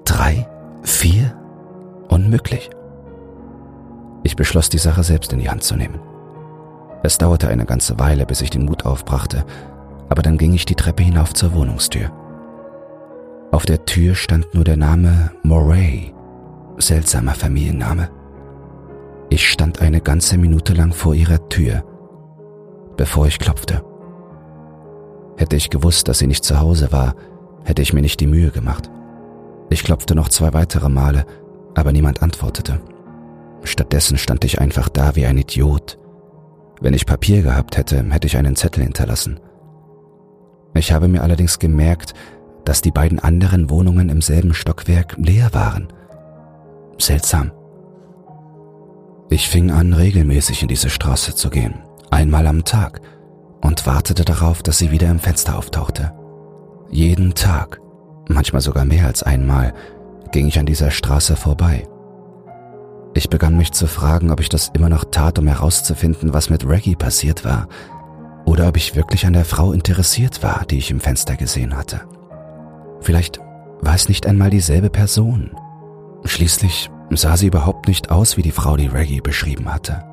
drei, 0.06 0.48
vier? 0.84 1.34
Unmöglich. 2.08 2.70
Ich 4.24 4.36
beschloss, 4.36 4.70
die 4.70 4.78
Sache 4.78 5.04
selbst 5.04 5.34
in 5.34 5.40
die 5.40 5.50
Hand 5.50 5.64
zu 5.64 5.76
nehmen. 5.76 6.00
Es 7.04 7.18
dauerte 7.18 7.48
eine 7.50 7.66
ganze 7.66 8.00
Weile, 8.00 8.26
bis 8.26 8.42
ich 8.42 8.50
den 8.50 8.66
Mut 8.66 8.86
aufbrachte, 8.86 9.46
aber 10.10 10.22
dann 10.22 10.38
ging 10.38 10.54
ich 10.54 10.66
die 10.66 10.76
Treppe 10.76 11.04
hinauf 11.04 11.34
zur 11.34 11.54
Wohnungstür. 11.54 12.12
Auf 13.52 13.66
der 13.66 13.86
Tür 13.86 14.14
stand 14.14 14.54
nur 14.54 14.66
der 14.66 14.76
Name 14.76 15.32
Moray, 15.44 16.14
seltsamer 16.78 17.34
Familienname. 17.34 18.10
Ich 19.30 19.50
stand 19.50 19.82
eine 19.82 20.02
ganze 20.02 20.38
Minute 20.38 20.74
lang 20.74 20.92
vor 20.92 21.16
ihrer 21.16 21.48
Tür, 21.48 21.84
bevor 22.98 23.26
ich 23.28 23.40
klopfte. 23.40 23.84
Hätte 25.38 25.56
ich 25.56 25.70
gewusst, 25.70 26.08
dass 26.08 26.20
sie 26.20 26.28
nicht 26.28 26.44
zu 26.44 26.60
Hause 26.60 26.92
war, 26.92 27.16
hätte 27.64 27.82
ich 27.82 27.94
mir 27.94 28.02
nicht 28.02 28.20
die 28.20 28.28
Mühe 28.28 28.52
gemacht. 28.52 28.90
Ich 29.70 29.84
klopfte 29.84 30.14
noch 30.14 30.30
zwei 30.30 30.54
weitere 30.54 30.90
Male, 30.90 31.26
aber 31.74 31.94
niemand 31.94 32.22
antwortete. 32.22 32.82
Stattdessen 33.64 34.18
stand 34.18 34.44
ich 34.44 34.60
einfach 34.60 34.90
da 34.90 35.16
wie 35.16 35.26
ein 35.26 35.38
Idiot. 35.38 35.98
Wenn 36.82 36.94
ich 36.94 37.06
Papier 37.06 37.44
gehabt 37.44 37.78
hätte, 37.78 38.04
hätte 38.10 38.28
ich 38.28 38.38
einen 38.38 38.56
Zettel 38.56 38.84
hinterlassen. 38.84 39.40
Ich 40.74 40.92
habe 40.92 41.08
mir 41.08 41.24
allerdings 41.24 41.60
gemerkt, 41.60 42.14
dass 42.68 42.82
die 42.82 42.92
beiden 42.92 43.20
anderen 43.20 43.70
Wohnungen 43.70 44.10
im 44.10 44.22
selben 44.22 44.54
Stockwerk 44.54 45.16
leer 45.18 45.54
waren. 45.54 45.88
Seltsam. 46.98 47.52
Ich 49.30 49.48
fing 49.48 49.72
an, 49.72 49.94
regelmäßig 49.94 50.64
in 50.64 50.68
diese 50.68 50.90
Straße 50.90 51.34
zu 51.34 51.50
gehen, 51.50 51.76
einmal 52.12 52.46
am 52.46 52.66
Tag, 52.66 53.00
und 53.62 53.88
wartete 53.88 54.26
darauf, 54.26 54.64
dass 54.64 54.80
sie 54.80 54.92
wieder 54.92 55.10
im 55.10 55.20
Fenster 55.20 55.58
auftauchte. 55.58 56.12
Jeden 56.90 57.34
Tag, 57.36 57.80
manchmal 58.28 58.62
sogar 58.62 58.84
mehr 58.84 59.06
als 59.06 59.24
einmal, 59.24 59.74
ging 60.34 60.48
ich 60.48 60.60
an 60.60 60.66
dieser 60.66 60.92
Straße 60.92 61.38
vorbei. 61.38 61.88
Ich 63.14 63.30
begann 63.30 63.56
mich 63.56 63.72
zu 63.72 63.88
fragen, 63.88 64.30
ob 64.30 64.42
ich 64.42 64.50
das 64.50 64.72
immer 64.74 64.90
noch 64.90 65.06
tat, 65.10 65.40
um 65.40 65.48
herauszufinden, 65.48 66.34
was 66.34 66.50
mit 66.50 66.68
Reggie 66.68 66.98
passiert 66.98 67.46
war, 67.46 67.70
oder 68.44 68.68
ob 68.68 68.76
ich 68.76 68.98
wirklich 68.98 69.26
an 69.26 69.34
der 69.34 69.46
Frau 69.46 69.72
interessiert 69.72 70.44
war, 70.44 70.66
die 70.66 70.80
ich 70.80 70.92
im 70.92 71.00
Fenster 71.00 71.38
gesehen 71.38 71.78
hatte. 71.78 72.02
Vielleicht 73.02 73.40
war 73.82 73.96
es 73.96 74.10
nicht 74.10 74.26
einmal 74.26 74.50
dieselbe 74.50 74.90
Person. 74.90 75.52
Schließlich 76.24 76.90
sah 77.12 77.38
sie 77.38 77.48
überhaupt 77.48 77.88
nicht 77.88 78.12
aus 78.12 78.38
wie 78.38 78.42
die 78.42 78.52
Frau, 78.52 78.76
die 78.76 78.88
Reggie 78.88 79.22
beschrieben 79.22 79.74
hatte. 79.74 80.04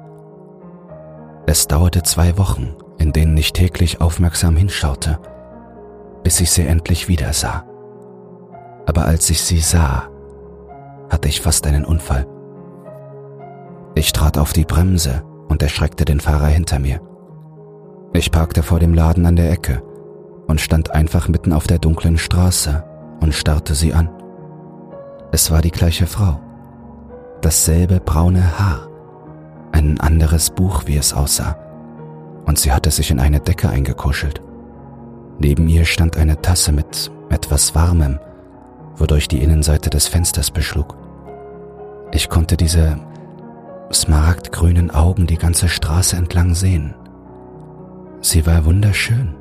Es 1.46 1.66
dauerte 1.66 2.02
zwei 2.02 2.38
Wochen, 2.38 2.74
in 2.98 3.12
denen 3.12 3.36
ich 3.36 3.52
täglich 3.52 4.00
aufmerksam 4.00 4.56
hinschaute, 4.56 5.18
bis 6.22 6.40
ich 6.40 6.50
sie 6.50 6.66
endlich 6.66 7.08
wieder 7.08 7.32
sah. 7.32 7.64
Aber 8.86 9.04
als 9.06 9.28
ich 9.30 9.42
sie 9.42 9.60
sah, 9.60 10.08
hatte 11.10 11.28
ich 11.28 11.40
fast 11.40 11.66
einen 11.66 11.84
Unfall. 11.84 12.26
Ich 13.94 14.12
trat 14.12 14.38
auf 14.38 14.52
die 14.52 14.64
Bremse 14.64 15.22
und 15.48 15.62
erschreckte 15.62 16.04
den 16.04 16.20
Fahrer 16.20 16.46
hinter 16.46 16.78
mir. 16.78 17.00
Ich 18.12 18.30
parkte 18.30 18.62
vor 18.62 18.78
dem 18.78 18.94
Laden 18.94 19.26
an 19.26 19.36
der 19.36 19.50
Ecke 19.50 19.82
und 20.46 20.60
stand 20.60 20.90
einfach 20.90 21.28
mitten 21.28 21.52
auf 21.52 21.66
der 21.66 21.78
dunklen 21.78 22.18
Straße 22.18 22.84
und 23.20 23.34
starrte 23.34 23.74
sie 23.74 23.94
an. 23.94 24.08
Es 25.32 25.50
war 25.50 25.62
die 25.62 25.70
gleiche 25.70 26.06
Frau, 26.06 26.40
dasselbe 27.40 28.00
braune 28.00 28.58
Haar, 28.58 28.88
ein 29.72 29.98
anderes 30.00 30.50
Buch, 30.50 30.82
wie 30.86 30.96
es 30.96 31.12
aussah, 31.12 31.56
und 32.44 32.58
sie 32.58 32.72
hatte 32.72 32.90
sich 32.90 33.10
in 33.10 33.20
eine 33.20 33.40
Decke 33.40 33.68
eingekuschelt. 33.68 34.40
Neben 35.38 35.68
ihr 35.68 35.84
stand 35.84 36.16
eine 36.16 36.40
Tasse 36.40 36.72
mit 36.72 37.10
etwas 37.30 37.74
Warmem, 37.74 38.20
wodurch 38.96 39.26
die 39.26 39.42
Innenseite 39.42 39.90
des 39.90 40.06
Fensters 40.06 40.50
beschlug. 40.50 40.96
Ich 42.12 42.28
konnte 42.28 42.56
diese 42.56 42.98
smaragdgrünen 43.92 44.90
Augen 44.90 45.26
die 45.26 45.38
ganze 45.38 45.68
Straße 45.68 46.16
entlang 46.16 46.54
sehen. 46.54 46.94
Sie 48.20 48.46
war 48.46 48.64
wunderschön. 48.64 49.34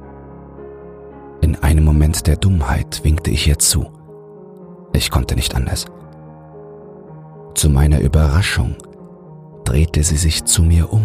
In 1.44 1.58
einem 1.58 1.84
Moment 1.84 2.26
der 2.26 2.38
Dummheit 2.38 3.04
winkte 3.04 3.30
ich 3.30 3.50
ihr 3.50 3.60
zu. 3.60 3.92
Ich 4.94 5.12
konnte 5.12 5.36
nicht 5.36 5.56
anders. 5.56 5.84
Zu 7.54 7.70
meiner 7.70 8.00
Überraschung 8.00 8.78
drehte 9.66 10.04
sie 10.04 10.16
sich 10.16 10.46
zu 10.46 10.64
mir 10.64 10.94
um. 10.94 11.04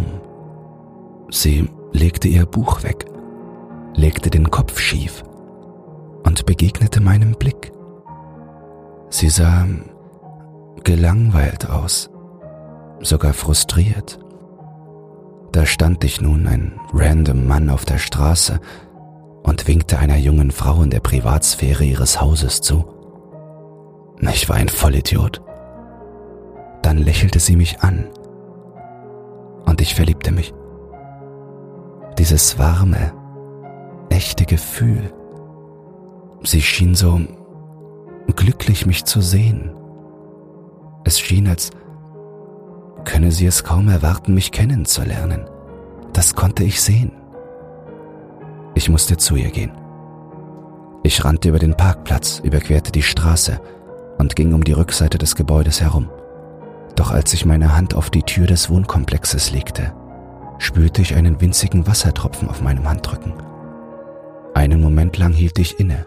Sie 1.29 1.69
legte 1.91 2.29
ihr 2.29 2.47
Buch 2.47 2.85
weg, 2.85 3.07
legte 3.95 4.31
den 4.31 4.49
Kopf 4.49 4.79
schief 4.79 5.25
und 6.25 6.47
begegnete 6.47 7.01
meinem 7.01 7.33
Blick. 7.33 7.73
Sie 9.11 9.31
sah 9.31 9.67
gelangweilt 10.85 11.69
aus, 11.69 12.11
sogar 13.01 13.33
frustriert. 13.33 14.21
Da 15.51 15.67
stand 15.67 16.05
ich 16.05 16.21
nun, 16.21 16.47
ein 16.47 16.79
random 16.93 17.45
Mann 17.45 17.71
auf 17.71 17.85
der 17.85 17.99
Straße, 17.99 18.61
und 19.49 19.67
winkte 19.67 19.99
einer 19.99 20.19
jungen 20.19 20.51
Frau 20.51 20.83
in 20.83 20.91
der 20.91 21.01
Privatsphäre 21.01 21.83
ihres 21.83 22.21
Hauses 22.21 22.61
zu. 22.61 22.85
Ich 24.21 24.49
war 24.49 24.57
ein 24.57 24.69
Vollidiot. 24.69 25.41
Dann 26.83 26.99
lächelte 26.99 27.41
sie 27.41 27.57
mich 27.57 27.81
an 27.81 28.09
und 29.65 29.81
ich 29.81 29.95
verliebte 29.95 30.33
mich. 30.33 30.53
Dieses 32.19 32.59
warme, 32.59 33.13
echte 34.11 34.45
Gefühl. 34.45 35.13
Sie 36.43 36.63
schien 36.63 36.95
so 36.95 37.21
glücklich, 38.37 38.87
mich 38.87 39.05
zu 39.05 39.21
sehen. 39.21 39.71
Es 41.05 41.19
schien, 41.19 41.49
als 41.49 41.71
könne 43.05 43.33
sie 43.33 43.47
es 43.47 43.65
kaum 43.65 43.89
erwarten, 43.89 44.35
mich 44.35 44.53
kennenzulernen. 44.53 45.49
Das 46.13 46.35
konnte 46.35 46.65
ich 46.65 46.83
sehen. 46.83 47.13
Ich 48.79 48.89
musste 48.89 49.17
zu 49.17 49.35
ihr 49.35 49.51
gehen. 49.51 49.73
Ich 51.03 51.25
rannte 51.25 51.49
über 51.49 51.59
den 51.59 51.77
Parkplatz, 51.77 52.39
überquerte 52.45 52.93
die 52.93 53.03
Straße 53.03 53.61
und 54.19 54.37
ging 54.37 54.55
um 54.55 54.63
die 54.63 54.71
Rückseite 54.71 55.19
des 55.19 55.35
Gebäudes 55.35 55.81
herum. 55.81 56.09
Doch 56.95 57.11
als 57.11 57.35
ich 57.35 57.45
meine 57.45 57.77
Hand 57.77 57.97
auf 57.97 58.09
die 58.09 58.23
Tür 58.23 58.47
des 58.47 58.71
Wohnkomplexes 58.71 59.51
legte, 59.51 59.93
spürte 60.59 61.03
ich 61.03 61.17
einen 61.17 61.41
winzigen 61.41 61.89
Wassertropfen 61.89 62.49
auf 62.49 62.63
meinem 62.63 62.89
Handrücken. 62.89 63.33
Einen 64.55 64.81
Moment 64.81 65.19
lang 65.19 65.33
hielt 65.33 65.59
ich 65.59 65.81
inne, 65.81 66.07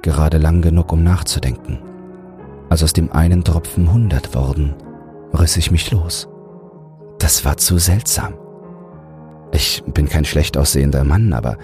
gerade 0.00 0.38
lang 0.38 0.62
genug, 0.62 0.92
um 0.92 1.02
nachzudenken. 1.02 1.80
Als 2.68 2.84
aus 2.84 2.92
dem 2.92 3.10
einen 3.10 3.42
Tropfen 3.42 3.92
hundert 3.92 4.32
wurden, 4.32 4.76
riss 5.34 5.56
ich 5.56 5.72
mich 5.72 5.90
los. 5.90 6.28
Das 7.18 7.44
war 7.44 7.56
zu 7.56 7.78
seltsam. 7.78 8.34
Ich 9.50 9.82
bin 9.92 10.08
kein 10.08 10.24
schlecht 10.24 10.56
aussehender 10.56 11.02
Mann, 11.02 11.32
aber 11.32 11.56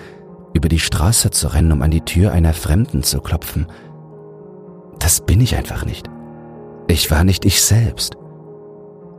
über 0.55 0.69
die 0.69 0.79
Straße 0.79 1.31
zu 1.31 1.49
rennen, 1.49 1.73
um 1.73 1.83
an 1.83 1.91
die 1.91 2.03
Tür 2.03 2.33
einer 2.33 2.55
Fremden 2.55 3.03
zu 3.03 3.21
klopfen, 3.21 3.67
das 4.99 5.21
bin 5.21 5.41
ich 5.41 5.57
einfach 5.57 5.85
nicht. 5.85 6.09
Ich 6.87 7.11
war 7.11 7.25
nicht 7.25 7.45
ich 7.45 7.63
selbst. 7.63 8.17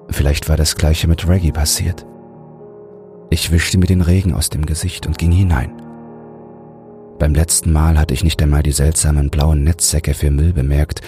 Vielleicht 0.09 0.47
war 0.47 0.57
das 0.57 0.75
gleiche 0.75 1.07
mit 1.07 1.27
Reggie 1.27 1.51
passiert. 1.51 2.05
Ich 3.29 3.51
wischte 3.51 3.77
mir 3.77 3.87
den 3.87 4.01
Regen 4.01 4.33
aus 4.33 4.49
dem 4.49 4.65
Gesicht 4.65 5.07
und 5.07 5.17
ging 5.17 5.31
hinein. 5.31 5.81
Beim 7.19 7.33
letzten 7.33 7.71
Mal 7.71 7.97
hatte 7.97 8.13
ich 8.13 8.23
nicht 8.23 8.41
einmal 8.41 8.63
die 8.63 8.71
seltsamen 8.71 9.29
blauen 9.29 9.63
Netzsäcke 9.63 10.13
für 10.13 10.29
Müll 10.29 10.53
bemerkt, 10.53 11.01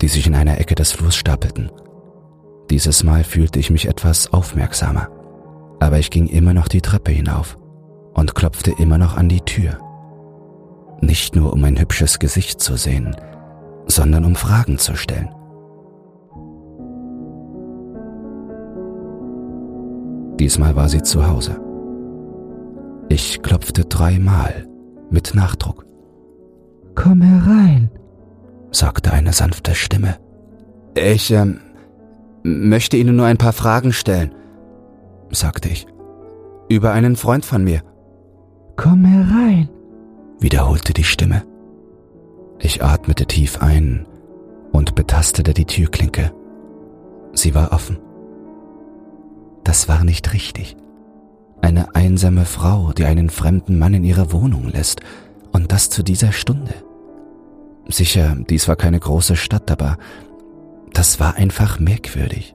die 0.00 0.08
sich 0.08 0.26
in 0.26 0.34
einer 0.34 0.58
Ecke 0.58 0.74
des 0.74 0.92
Flurs 0.92 1.16
stapelten. 1.16 1.70
Dieses 2.70 3.04
Mal 3.04 3.24
fühlte 3.24 3.58
ich 3.58 3.70
mich 3.70 3.88
etwas 3.88 4.32
aufmerksamer, 4.32 5.08
aber 5.80 5.98
ich 5.98 6.10
ging 6.10 6.28
immer 6.28 6.54
noch 6.54 6.68
die 6.68 6.80
Treppe 6.80 7.10
hinauf 7.10 7.59
und 8.20 8.34
klopfte 8.34 8.72
immer 8.78 8.98
noch 8.98 9.16
an 9.16 9.30
die 9.30 9.40
Tür. 9.40 9.78
Nicht 11.00 11.34
nur 11.34 11.54
um 11.54 11.64
ein 11.64 11.80
hübsches 11.80 12.18
Gesicht 12.18 12.60
zu 12.60 12.76
sehen, 12.76 13.16
sondern 13.86 14.26
um 14.26 14.34
Fragen 14.34 14.76
zu 14.76 14.94
stellen. 14.94 15.30
Diesmal 20.38 20.76
war 20.76 20.90
sie 20.90 21.02
zu 21.02 21.26
Hause. 21.26 21.58
Ich 23.08 23.40
klopfte 23.42 23.86
dreimal 23.86 24.68
mit 25.08 25.34
Nachdruck. 25.34 25.86
Komm 26.94 27.22
herein, 27.22 27.90
sagte 28.70 29.12
eine 29.12 29.32
sanfte 29.32 29.74
Stimme. 29.74 30.18
Ich 30.94 31.30
ähm, 31.30 31.60
möchte 32.42 32.98
Ihnen 32.98 33.16
nur 33.16 33.26
ein 33.26 33.38
paar 33.38 33.54
Fragen 33.54 33.94
stellen, 33.94 34.34
sagte 35.30 35.70
ich. 35.70 35.86
Über 36.68 36.92
einen 36.92 37.16
Freund 37.16 37.46
von 37.46 37.64
mir. 37.64 37.82
Komm 38.82 39.04
herein, 39.04 39.68
wiederholte 40.38 40.94
die 40.94 41.04
Stimme. 41.04 41.42
Ich 42.58 42.82
atmete 42.82 43.26
tief 43.26 43.60
ein 43.60 44.06
und 44.72 44.94
betastete 44.94 45.52
die 45.52 45.66
Türklinke. 45.66 46.32
Sie 47.34 47.54
war 47.54 47.72
offen. 47.72 47.98
Das 49.64 49.86
war 49.90 50.02
nicht 50.02 50.32
richtig. 50.32 50.78
Eine 51.60 51.94
einsame 51.94 52.46
Frau, 52.46 52.94
die 52.94 53.04
einen 53.04 53.28
fremden 53.28 53.78
Mann 53.78 53.92
in 53.92 54.02
ihre 54.02 54.32
Wohnung 54.32 54.70
lässt, 54.70 55.02
und 55.52 55.72
das 55.72 55.90
zu 55.90 56.02
dieser 56.02 56.32
Stunde. 56.32 56.72
Sicher, 57.86 58.34
dies 58.48 58.66
war 58.66 58.76
keine 58.76 58.98
große 58.98 59.36
Stadt, 59.36 59.70
aber 59.70 59.98
das 60.94 61.20
war 61.20 61.34
einfach 61.34 61.80
merkwürdig. 61.80 62.54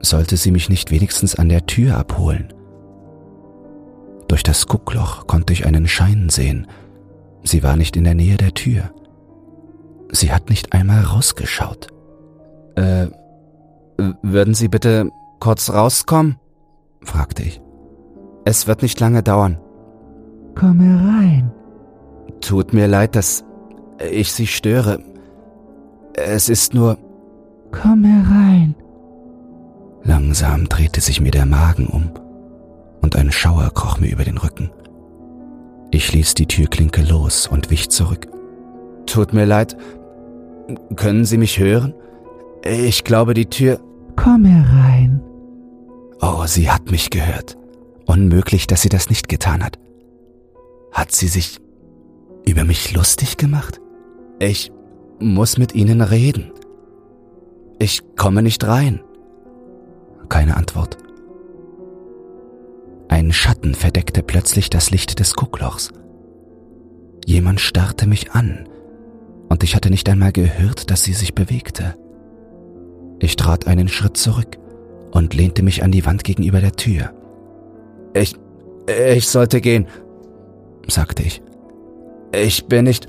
Sollte 0.00 0.38
sie 0.38 0.50
mich 0.50 0.70
nicht 0.70 0.90
wenigstens 0.90 1.34
an 1.34 1.50
der 1.50 1.66
Tür 1.66 1.98
abholen? 1.98 2.54
Durch 4.30 4.44
das 4.44 4.68
Guckloch 4.68 5.26
konnte 5.26 5.52
ich 5.52 5.66
einen 5.66 5.88
Schein 5.88 6.28
sehen. 6.28 6.68
Sie 7.42 7.64
war 7.64 7.74
nicht 7.74 7.96
in 7.96 8.04
der 8.04 8.14
Nähe 8.14 8.36
der 8.36 8.54
Tür. 8.54 8.92
Sie 10.12 10.32
hat 10.32 10.50
nicht 10.50 10.72
einmal 10.72 11.02
rausgeschaut. 11.02 11.88
Äh, 12.76 13.08
würden 14.22 14.54
Sie 14.54 14.68
bitte 14.68 15.10
kurz 15.40 15.68
rauskommen? 15.70 16.36
fragte 17.02 17.42
ich. 17.42 17.60
Es 18.44 18.68
wird 18.68 18.82
nicht 18.82 19.00
lange 19.00 19.24
dauern. 19.24 19.58
Komm 20.54 20.78
herein. 20.78 21.50
Tut 22.40 22.72
mir 22.72 22.86
leid, 22.86 23.16
dass 23.16 23.44
ich 24.12 24.32
Sie 24.32 24.46
störe. 24.46 25.00
Es 26.14 26.48
ist 26.48 26.72
nur. 26.72 26.98
Komm 27.72 28.04
herein. 28.04 28.76
Langsam 30.04 30.68
drehte 30.68 31.00
sich 31.00 31.20
mir 31.20 31.32
der 31.32 31.46
Magen 31.46 31.88
um 31.88 32.12
und 33.00 33.16
ein 33.16 33.32
Schauer 33.32 33.70
kroch 33.74 33.98
mir 33.98 34.10
über 34.10 34.24
den 34.24 34.38
Rücken. 34.38 34.70
Ich 35.90 36.12
ließ 36.12 36.34
die 36.34 36.46
Türklinke 36.46 37.02
los 37.02 37.46
und 37.46 37.70
wich 37.70 37.88
zurück. 37.90 38.28
Tut 39.06 39.32
mir 39.32 39.44
leid. 39.44 39.76
Können 40.96 41.24
Sie 41.24 41.36
mich 41.36 41.58
hören? 41.58 41.94
Ich 42.64 43.04
glaube, 43.04 43.34
die 43.34 43.46
Tür. 43.46 43.80
Komm 44.16 44.44
herein. 44.44 45.22
Oh, 46.20 46.44
sie 46.46 46.70
hat 46.70 46.90
mich 46.90 47.10
gehört. 47.10 47.56
Unmöglich, 48.06 48.66
dass 48.66 48.82
sie 48.82 48.88
das 48.88 49.08
nicht 49.08 49.28
getan 49.28 49.64
hat. 49.64 49.78
Hat 50.92 51.12
sie 51.12 51.28
sich 51.28 51.58
über 52.46 52.64
mich 52.64 52.92
lustig 52.92 53.36
gemacht? 53.36 53.80
Ich 54.38 54.70
muss 55.18 55.58
mit 55.58 55.74
Ihnen 55.74 56.00
reden. 56.00 56.52
Ich 57.78 58.02
komme 58.16 58.42
nicht 58.42 58.66
rein. 58.66 59.00
Keine 60.28 60.56
Antwort. 60.56 60.98
Ein 63.10 63.32
Schatten 63.32 63.74
verdeckte 63.74 64.22
plötzlich 64.22 64.70
das 64.70 64.92
Licht 64.92 65.18
des 65.18 65.34
Gucklochs. 65.34 65.90
Jemand 67.26 67.60
starrte 67.60 68.06
mich 68.06 68.30
an, 68.30 68.68
und 69.48 69.64
ich 69.64 69.74
hatte 69.74 69.90
nicht 69.90 70.08
einmal 70.08 70.30
gehört, 70.30 70.92
dass 70.92 71.02
sie 71.02 71.12
sich 71.12 71.34
bewegte. 71.34 71.96
Ich 73.18 73.34
trat 73.34 73.66
einen 73.66 73.88
Schritt 73.88 74.16
zurück 74.16 74.58
und 75.10 75.34
lehnte 75.34 75.64
mich 75.64 75.82
an 75.82 75.90
die 75.90 76.06
Wand 76.06 76.22
gegenüber 76.22 76.60
der 76.60 76.70
Tür. 76.70 77.12
Ich, 78.14 78.36
ich 78.86 79.26
sollte 79.26 79.60
gehen, 79.60 79.88
sagte 80.86 81.24
ich. 81.24 81.42
Ich 82.32 82.66
bin 82.66 82.84
nicht. 82.84 83.08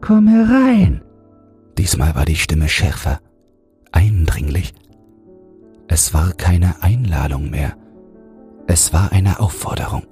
Komm 0.00 0.26
herein. 0.26 1.02
Diesmal 1.76 2.14
war 2.14 2.24
die 2.24 2.36
Stimme 2.36 2.70
schärfer, 2.70 3.20
eindringlich. 3.92 4.72
Es 5.86 6.14
war 6.14 6.32
keine 6.32 6.82
Einladung 6.82 7.50
mehr. 7.50 7.76
Es 8.66 8.92
war 8.92 9.12
eine 9.12 9.40
Aufforderung. 9.40 10.04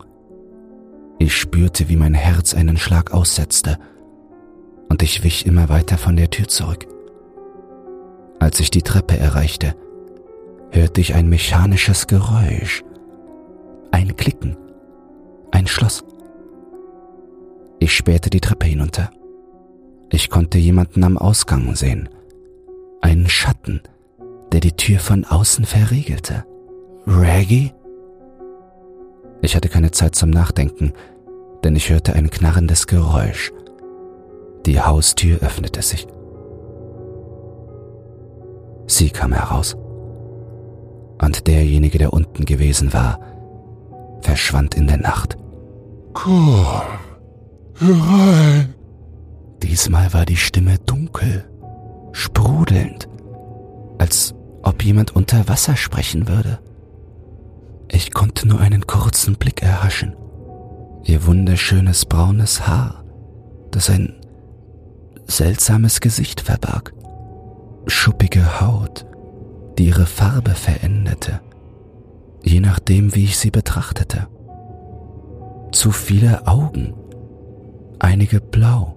Ich 1.19 1.37
spürte, 1.37 1.89
wie 1.89 1.97
mein 1.97 2.15
Herz 2.15 2.55
einen 2.55 2.77
Schlag 2.77 3.13
aussetzte, 3.13 3.79
und 4.89 5.03
ich 5.03 5.25
wich 5.25 5.47
immer 5.47 5.69
weiter 5.69 5.97
von 5.97 6.17
der 6.17 6.31
Tür 6.31 6.49
zurück. 6.49 6.87
Als 8.39 8.61
ich 8.61 8.71
die 8.71 8.83
Treppe 8.83 9.17
erreichte, 9.17 9.75
hörte 10.71 11.01
ich 11.01 11.15
ein 11.15 11.29
mechanisches 11.29 12.07
Geräusch, 12.07 12.83
ein 13.91 14.17
Klicken, 14.17 14.57
ein 15.51 15.67
Schloss. 15.67 16.05
Ich 17.79 17.97
spähte 17.97 18.31
die 18.31 18.41
Treppe 18.41 18.67
hinunter. 18.67 19.11
Ich 20.11 20.29
konnte 20.29 20.59
jemanden 20.59 21.05
am 21.05 21.17
Ausgang 21.17 21.75
sehen, 21.75 22.09
einen 23.01 23.29
Schatten, 23.29 23.81
der 24.53 24.61
die 24.61 24.73
Tür 24.73 24.99
von 24.99 25.25
außen 25.25 25.65
verriegelte. 25.65 26.45
Reggie? 27.07 27.73
Ich 29.43 29.57
hatte 29.57 29.69
keine 29.69 29.91
Zeit 29.91 30.15
zum 30.15 30.31
Nachdenken, 30.31 30.93
denn 31.65 31.75
ich 31.75 31.91
hörte 31.91 32.15
ein 32.15 32.31
knarrendes 32.31 32.87
Geräusch. 32.87 33.53
Die 34.65 34.81
Haustür 34.81 35.41
öffnete 35.41 35.83
sich. 35.83 36.07
Sie 38.87 39.11
kam 39.11 39.33
heraus. 39.33 39.77
Und 41.21 41.47
derjenige, 41.47 41.99
der 41.99 42.13
unten 42.13 42.45
gewesen 42.45 42.93
war, 42.93 43.19
verschwand 44.23 44.77
in 44.77 44.87
der 44.87 44.99
Nacht. 44.99 45.37
Komm 46.13 46.65
herein. 47.79 48.75
Diesmal 49.63 50.13
war 50.13 50.25
die 50.25 50.37
Stimme 50.37 50.79
dunkel, 50.87 51.45
sprudelnd, 52.13 53.09
als 53.99 54.35
ob 54.63 54.85
jemand 54.85 55.17
unter 55.17 55.49
Wasser 55.49 55.77
sprechen 55.77 56.29
würde. 56.29 56.59
Ich 57.93 58.13
konnte 58.13 58.49
nur 58.49 58.59
einen 58.59 58.87
kurzen 58.87 59.37
Blick 59.37 59.63
erhaschen. 59.63 60.17
Ihr 61.05 61.27
wunderschönes 61.27 62.07
braunes 62.07 62.67
Haar, 62.67 63.05
das 63.71 63.91
ein 63.91 64.15
seltsames 65.27 66.01
Gesicht 66.01 66.41
verbarg. 66.41 66.95
Schuppige 67.87 68.61
Haut, 68.61 69.07
die 69.79 69.87
ihre 69.87 70.07
Farbe 70.07 70.53
veränderte, 70.53 71.41
je 72.43 72.61
nachdem, 72.61 73.15
wie 73.15 73.25
ich 73.25 73.39
sie 73.39 73.51
betrachtete. 73.51 74.27
Zu 75.73 75.91
viele 75.91 76.47
Augen, 76.47 76.95
einige 77.99 78.41
blau, 78.41 78.97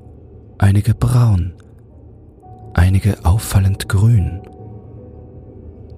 einige 0.58 0.94
braun, 0.94 1.54
einige 2.74 3.26
auffallend 3.26 3.90
grün, 3.90 4.42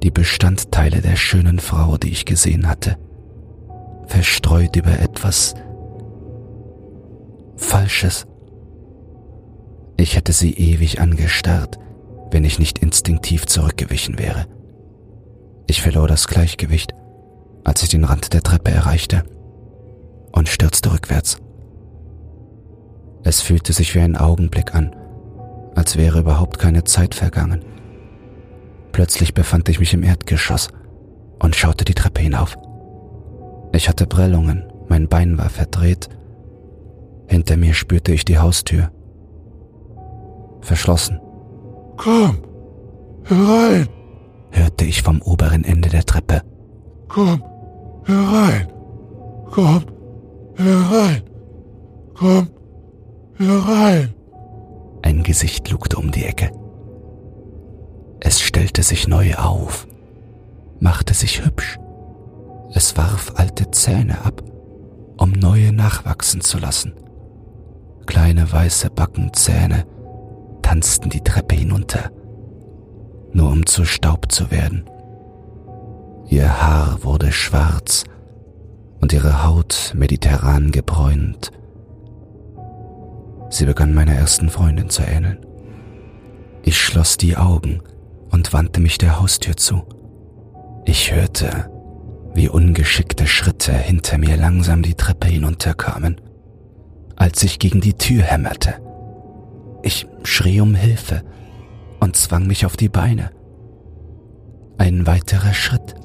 die 0.08 0.12
Bestandteile 0.12 1.02
der 1.02 1.18
schönen 1.18 1.60
Frau, 1.60 1.98
die 1.98 2.12
ich 2.12 2.24
gesehen 2.24 2.70
hatte, 2.70 2.98
verstreut 4.06 4.78
über 4.78 4.98
etwas 4.98 5.54
Falsches. 7.58 8.26
Ich 9.98 10.16
hätte 10.16 10.32
sie 10.32 10.54
ewig 10.54 11.02
angestarrt, 11.02 11.78
wenn 12.32 12.46
ich 12.46 12.58
nicht 12.58 12.80
instinktiv 12.80 13.48
zurückgewichen 13.48 14.18
wäre. 14.18 14.46
Ich 15.68 15.82
verlor 15.82 16.08
das 16.08 16.30
Gleichgewicht, 16.30 16.94
als 17.66 17.84
ich 17.84 17.90
den 17.90 18.06
Rand 18.06 18.32
der 18.32 18.44
Treppe 18.44 18.72
erreichte 18.72 19.24
und 20.32 20.48
stürzte 20.48 20.94
rückwärts. 20.94 21.36
Es 23.26 23.42
fühlte 23.42 23.74
sich 23.74 23.94
wie 23.94 24.00
ein 24.00 24.16
Augenblick 24.16 24.74
an, 24.74 24.96
als 25.76 25.98
wäre 25.98 26.20
überhaupt 26.20 26.60
keine 26.60 26.86
Zeit 26.86 27.14
vergangen. 27.14 27.77
Plötzlich 28.98 29.36
befand 29.36 29.70
ich 29.70 29.80
mich 29.80 29.94
im 29.94 30.02
Erdgeschoss 30.02 30.70
und 31.38 31.56
schaute 31.56 31.86
die 31.86 31.94
Treppe 31.94 32.20
hinauf. 32.20 32.58
Ich 33.72 33.88
hatte 33.88 34.08
Prellungen, 34.08 34.64
mein 34.88 35.08
Bein 35.08 35.38
war 35.38 35.52
verdreht. 35.52 36.10
Hinter 37.28 37.58
mir 37.58 37.76
spürte 37.76 38.12
ich 38.12 38.26
die 38.26 38.40
Haustür. 38.40 38.90
Verschlossen. 40.62 41.20
Komm 41.96 42.40
herein. 43.26 43.88
hörte 44.50 44.86
ich 44.86 45.04
vom 45.04 45.22
oberen 45.22 45.64
Ende 45.64 45.90
der 45.90 46.04
Treppe. 46.04 46.42
Komm 47.08 47.44
herein. 48.04 48.68
Komm 49.52 49.86
herein. 50.56 51.22
Komm 52.16 52.48
herein. 53.36 54.16
Ein 55.04 55.22
Gesicht 55.22 55.70
lugte 55.70 55.98
um 55.98 56.10
die 56.10 56.24
Ecke. 56.24 56.50
Es 58.20 58.42
stellte 58.42 58.84
sich 58.84 59.08
neu 59.08 59.36
auf, 59.36 59.88
machte 60.80 61.14
sich 61.14 61.46
hübsch. 61.46 61.78
Es 62.74 62.98
warf 62.98 63.34
alte 63.36 63.72
Zähne 63.72 64.26
ab, 64.26 64.44
um 65.18 65.32
neue 65.32 65.72
nachwachsen 65.72 66.42
zu 66.42 66.58
lassen. 66.58 66.94
Kleine 68.06 68.52
weiße 68.52 68.90
Backenzähne 68.90 69.86
tanzten 70.62 71.10
die 71.10 71.24
Treppe 71.24 71.56
hinunter, 71.56 72.12
nur 73.34 73.52
um 73.52 73.66
zu 73.66 73.86
Staub 73.86 74.32
zu 74.32 74.52
werden. 74.52 74.90
Ihr 76.30 76.62
Haar 76.62 77.04
wurde 77.04 77.32
schwarz 77.32 78.04
und 79.00 79.14
ihre 79.14 79.46
Haut 79.46 79.94
mediterran 79.96 80.72
gebräunt. 80.72 81.52
Sie 83.50 83.66
begann 83.66 83.94
meiner 83.94 84.14
ersten 84.14 84.50
Freundin 84.50 84.90
zu 84.90 85.04
ähneln. 85.04 85.46
Ich 86.64 86.82
schloss 86.82 87.16
die 87.16 87.38
Augen 87.38 87.82
und 88.38 88.54
wandte 88.54 88.80
mich 88.80 89.00
der 89.00 89.20
Haustür 89.20 89.58
zu. 89.58 89.82
Ich 90.86 91.12
hörte, 91.12 91.72
wie 92.36 92.48
ungeschickte 92.48 93.26
Schritte 93.26 93.74
hinter 93.74 94.20
mir 94.20 94.38
langsam 94.38 94.84
die 94.84 94.94
Treppe 94.94 95.28
hinunterkamen, 95.28 96.22
als 97.16 97.42
ich 97.42 97.58
gegen 97.58 97.82
die 97.82 97.96
Tür 97.96 98.22
hämmerte. 98.22 98.76
Ich 99.82 100.06
schrie 100.22 100.62
um 100.62 100.76
Hilfe 100.76 101.24
und 102.00 102.16
zwang 102.16 102.46
mich 102.46 102.68
auf 102.68 102.78
die 102.78 102.90
Beine. 102.90 103.32
Ein 104.78 105.08
weiterer 105.08 105.56
Schritt. 105.56 105.96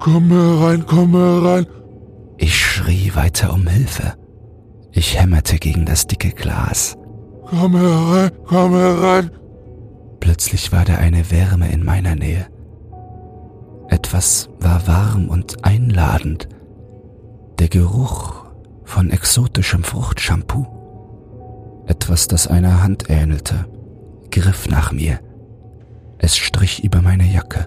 Komm 0.00 0.28
herein, 0.28 0.84
komm 0.88 1.14
herein. 1.14 1.66
Ich 2.36 2.58
schrie 2.58 3.14
weiter 3.14 3.52
um 3.52 3.68
Hilfe. 3.68 4.14
Ich 4.90 5.20
hämmerte 5.20 5.56
gegen 5.58 5.86
das 5.86 6.08
dicke 6.08 6.30
Glas. 6.30 6.96
Komm 7.48 7.76
herein, 7.76 8.32
komm 8.44 8.72
herein. 8.72 9.30
Plötzlich 10.20 10.70
war 10.72 10.84
da 10.84 10.96
eine 10.96 11.30
Wärme 11.30 11.72
in 11.72 11.84
meiner 11.84 12.14
Nähe. 12.14 12.46
Etwas 13.88 14.48
war 14.60 14.86
warm 14.86 15.28
und 15.28 15.64
einladend. 15.64 16.48
Der 17.58 17.68
Geruch 17.68 18.44
von 18.84 19.10
exotischem 19.10 19.82
Fruchtshampoo. 19.82 20.66
Etwas, 21.86 22.28
das 22.28 22.46
einer 22.46 22.82
Hand 22.82 23.10
ähnelte, 23.10 23.66
griff 24.30 24.68
nach 24.68 24.92
mir. 24.92 25.18
Es 26.18 26.36
strich 26.36 26.84
über 26.84 27.02
meine 27.02 27.24
Jacke. 27.24 27.66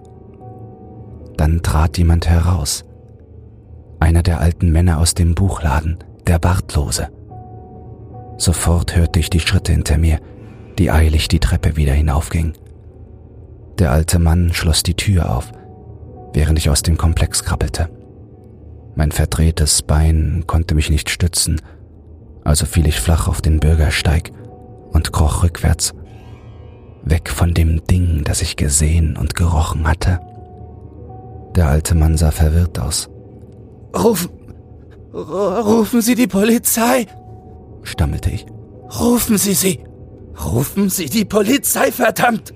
Dann 1.36 1.62
trat 1.62 1.98
jemand 1.98 2.30
heraus. 2.30 2.86
Einer 4.00 4.24
der 4.24 4.40
alten 4.40 4.72
Männer 4.72 5.00
aus 5.00 5.14
dem 5.14 5.36
Buchladen, 5.36 5.98
der 6.28 6.40
Bartlose. 6.40 7.10
Sofort 8.38 8.96
hörte 8.96 9.20
ich 9.20 9.30
die 9.30 9.40
Schritte 9.40 9.72
hinter 9.72 9.98
mir, 9.98 10.20
die 10.78 10.92
eilig 10.92 11.28
die 11.28 11.40
Treppe 11.40 11.76
wieder 11.76 11.94
hinaufgingen. 11.94 12.54
Der 13.80 13.92
alte 13.92 14.20
Mann 14.20 14.54
schloss 14.54 14.84
die 14.84 14.96
Tür 14.96 15.36
auf, 15.36 15.52
während 16.34 16.60
ich 16.60 16.70
aus 16.70 16.84
dem 16.84 16.98
Komplex 16.98 17.44
krabbelte. 17.44 17.90
Mein 18.96 19.12
verdrehtes 19.12 19.82
Bein 19.82 20.44
konnte 20.46 20.76
mich 20.76 20.90
nicht 20.90 21.10
stützen, 21.10 21.62
also 22.44 22.66
fiel 22.66 22.88
ich 22.88 23.00
flach 23.00 23.28
auf 23.28 23.42
den 23.42 23.60
Bürgersteig 23.60 24.32
und 24.92 25.12
kroch 25.12 25.44
rückwärts, 25.44 25.94
weg 27.04 27.30
von 27.30 27.54
dem 27.54 27.84
Ding, 27.86 28.24
das 28.24 28.42
ich 28.42 28.56
gesehen 28.56 29.18
und 29.18 29.36
gerochen 29.36 29.88
hatte. 29.88 30.20
Der 31.56 31.68
alte 31.70 31.96
Mann 31.96 32.18
sah 32.18 32.32
verwirrt 32.32 32.80
aus. 32.80 33.10
Rufen, 33.96 34.30
rufen 35.14 36.02
Sie 36.02 36.16
die 36.16 36.28
Polizei, 36.28 37.06
stammelte 37.84 38.32
ich. 38.32 38.46
Rufen 39.00 39.38
Sie 39.38 39.54
sie! 39.54 39.80
Rufen 40.46 40.90
Sie 40.90 41.06
die 41.06 41.26
Polizei, 41.26 41.92
verdammt! 41.92 42.54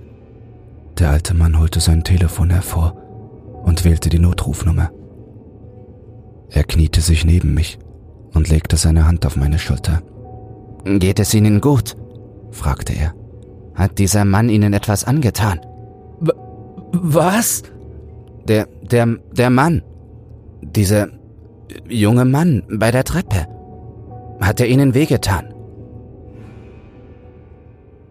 Der 0.99 1.11
alte 1.11 1.33
Mann 1.33 1.59
holte 1.59 1.79
sein 1.79 2.03
Telefon 2.03 2.49
hervor 2.49 2.95
und 3.63 3.85
wählte 3.85 4.09
die 4.09 4.19
Notrufnummer. 4.19 4.91
Er 6.49 6.63
kniete 6.63 7.01
sich 7.01 7.25
neben 7.25 7.53
mich 7.53 7.77
und 8.33 8.49
legte 8.49 8.77
seine 8.77 9.05
Hand 9.05 9.25
auf 9.25 9.35
meine 9.35 9.59
Schulter. 9.59 10.01
Geht 10.85 11.19
es 11.19 11.33
Ihnen 11.33 11.61
gut? 11.61 11.95
fragte 12.51 12.93
er. 12.93 13.13
Hat 13.75 13.99
dieser 13.99 14.25
Mann 14.25 14.49
Ihnen 14.49 14.73
etwas 14.73 15.03
angetan? 15.03 15.59
W 16.19 16.31
was? 16.93 17.63
Der, 18.47 18.67
der, 18.81 19.17
der 19.33 19.49
Mann. 19.49 19.83
Dieser 20.61 21.09
junge 21.87 22.25
Mann 22.25 22.63
bei 22.69 22.91
der 22.91 23.03
Treppe. 23.03 23.45
Hat 24.39 24.59
er 24.59 24.67
Ihnen 24.67 24.93
wehgetan? 24.93 25.53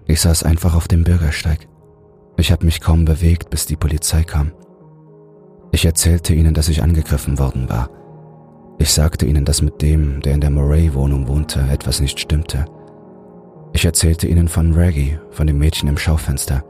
Ich 0.09 0.21
saß 0.21 0.45
einfach 0.45 0.75
auf 0.75 0.87
dem 0.87 1.03
Bürgersteig. 1.03 1.67
Ich 2.37 2.53
habe 2.53 2.65
mich 2.65 2.81
kaum 2.81 3.05
bewegt, 3.05 3.51
bis 3.51 3.67
die 3.67 3.77
Polizei 3.77 4.23
kam. 4.23 4.53
Ich 5.73 5.85
erzählte 5.85 6.33
ihnen, 6.33 6.55
dass 6.55 6.69
ich 6.69 6.83
angegriffen 6.83 7.39
worden 7.39 7.69
war. 7.69 7.91
Ich 8.79 8.93
sagte 8.93 9.27
ihnen, 9.27 9.45
dass 9.45 9.63
mit 9.63 9.83
dem, 9.83 10.21
der 10.21 10.35
in 10.35 10.41
der 10.41 10.51
Murray-Wohnung 10.51 11.27
wohnte, 11.27 11.61
etwas 11.73 12.01
nicht 12.01 12.21
stimmte. 12.21 12.67
Ich 13.73 13.85
erzählte 13.85 14.29
ihnen 14.29 14.49
von 14.49 14.75
Reggie, 14.75 15.19
von 15.31 15.47
dem 15.47 15.59
Mädchen 15.59 15.89
im 15.89 15.99
Schaufenster. 15.99 16.63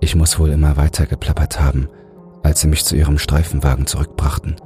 Ich 0.00 0.16
muss 0.16 0.38
wohl 0.38 0.50
immer 0.50 0.78
weiter 0.78 1.04
geplappert 1.04 1.60
haben, 1.60 1.88
als 2.42 2.62
sie 2.62 2.68
mich 2.68 2.84
zu 2.84 2.96
ihrem 2.96 3.18
Streifenwagen 3.18 3.86
zurückbrachten. 3.86 4.56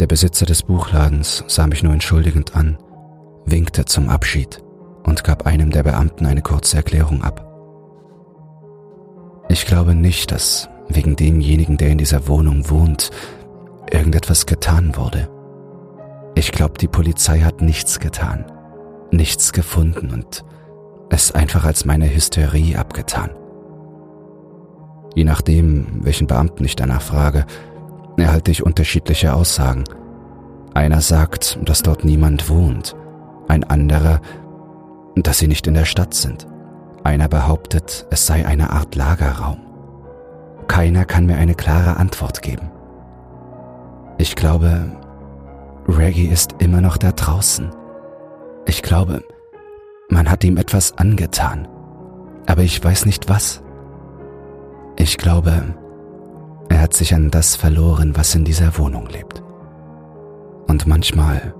Der 0.00 0.08
Besitzer 0.08 0.46
des 0.46 0.64
Buchladens 0.64 1.44
sah 1.46 1.68
mich 1.68 1.84
nur 1.84 1.92
entschuldigend 1.92 2.56
an, 2.56 2.76
winkte 3.46 3.84
zum 3.84 4.08
Abschied 4.08 4.63
und 5.04 5.24
gab 5.24 5.46
einem 5.46 5.70
der 5.70 5.82
Beamten 5.82 6.26
eine 6.26 6.42
kurze 6.42 6.76
Erklärung 6.76 7.22
ab. 7.22 7.50
Ich 9.48 9.66
glaube 9.66 9.94
nicht, 9.94 10.32
dass 10.32 10.68
wegen 10.88 11.16
demjenigen, 11.16 11.76
der 11.76 11.90
in 11.90 11.98
dieser 11.98 12.26
Wohnung 12.28 12.68
wohnt, 12.70 13.10
irgendetwas 13.90 14.46
getan 14.46 14.96
wurde. 14.96 15.28
Ich 16.34 16.52
glaube, 16.52 16.78
die 16.78 16.88
Polizei 16.88 17.40
hat 17.40 17.60
nichts 17.60 18.00
getan, 18.00 18.46
nichts 19.10 19.52
gefunden 19.52 20.10
und 20.10 20.44
es 21.10 21.32
einfach 21.32 21.64
als 21.64 21.84
meine 21.84 22.12
Hysterie 22.12 22.76
abgetan. 22.76 23.30
Je 25.14 25.24
nachdem, 25.24 26.04
welchen 26.04 26.26
Beamten 26.26 26.64
ich 26.64 26.74
danach 26.74 27.02
frage, 27.02 27.46
erhalte 28.16 28.50
ich 28.50 28.64
unterschiedliche 28.64 29.34
Aussagen. 29.34 29.84
Einer 30.74 31.00
sagt, 31.00 31.58
dass 31.62 31.82
dort 31.82 32.04
niemand 32.04 32.48
wohnt, 32.48 32.96
ein 33.46 33.62
anderer, 33.62 34.20
dass 35.16 35.38
sie 35.38 35.48
nicht 35.48 35.66
in 35.66 35.74
der 35.74 35.84
Stadt 35.84 36.14
sind. 36.14 36.46
Einer 37.04 37.28
behauptet, 37.28 38.06
es 38.10 38.26
sei 38.26 38.46
eine 38.46 38.70
Art 38.70 38.94
Lagerraum. 38.94 39.58
Keiner 40.66 41.04
kann 41.04 41.26
mir 41.26 41.36
eine 41.36 41.54
klare 41.54 41.98
Antwort 41.98 42.42
geben. 42.42 42.70
Ich 44.18 44.36
glaube, 44.36 44.90
Reggie 45.86 46.26
ist 46.28 46.56
immer 46.58 46.80
noch 46.80 46.96
da 46.96 47.12
draußen. 47.12 47.70
Ich 48.66 48.82
glaube, 48.82 49.22
man 50.08 50.30
hat 50.30 50.44
ihm 50.44 50.56
etwas 50.56 50.96
angetan, 50.96 51.68
aber 52.46 52.62
ich 52.62 52.82
weiß 52.82 53.06
nicht 53.06 53.28
was. 53.28 53.62
Ich 54.96 55.18
glaube, 55.18 55.74
er 56.68 56.80
hat 56.80 56.94
sich 56.94 57.14
an 57.14 57.30
das 57.30 57.56
verloren, 57.56 58.16
was 58.16 58.34
in 58.34 58.44
dieser 58.44 58.78
Wohnung 58.78 59.06
lebt. 59.08 59.42
Und 60.66 60.86
manchmal 60.86 61.54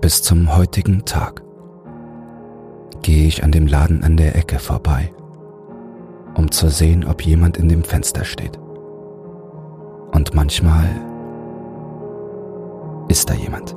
bis 0.00 0.22
zum 0.22 0.54
heutigen 0.54 1.04
Tag 1.04 1.43
gehe 3.04 3.28
ich 3.28 3.44
an 3.44 3.52
dem 3.52 3.66
Laden 3.66 4.02
an 4.02 4.16
der 4.16 4.34
Ecke 4.34 4.58
vorbei, 4.58 5.12
um 6.34 6.50
zu 6.50 6.68
sehen, 6.68 7.04
ob 7.04 7.22
jemand 7.22 7.58
in 7.58 7.68
dem 7.68 7.84
Fenster 7.84 8.24
steht. 8.24 8.58
Und 10.10 10.34
manchmal 10.34 10.88
ist 13.08 13.28
da 13.28 13.34
jemand. 13.34 13.76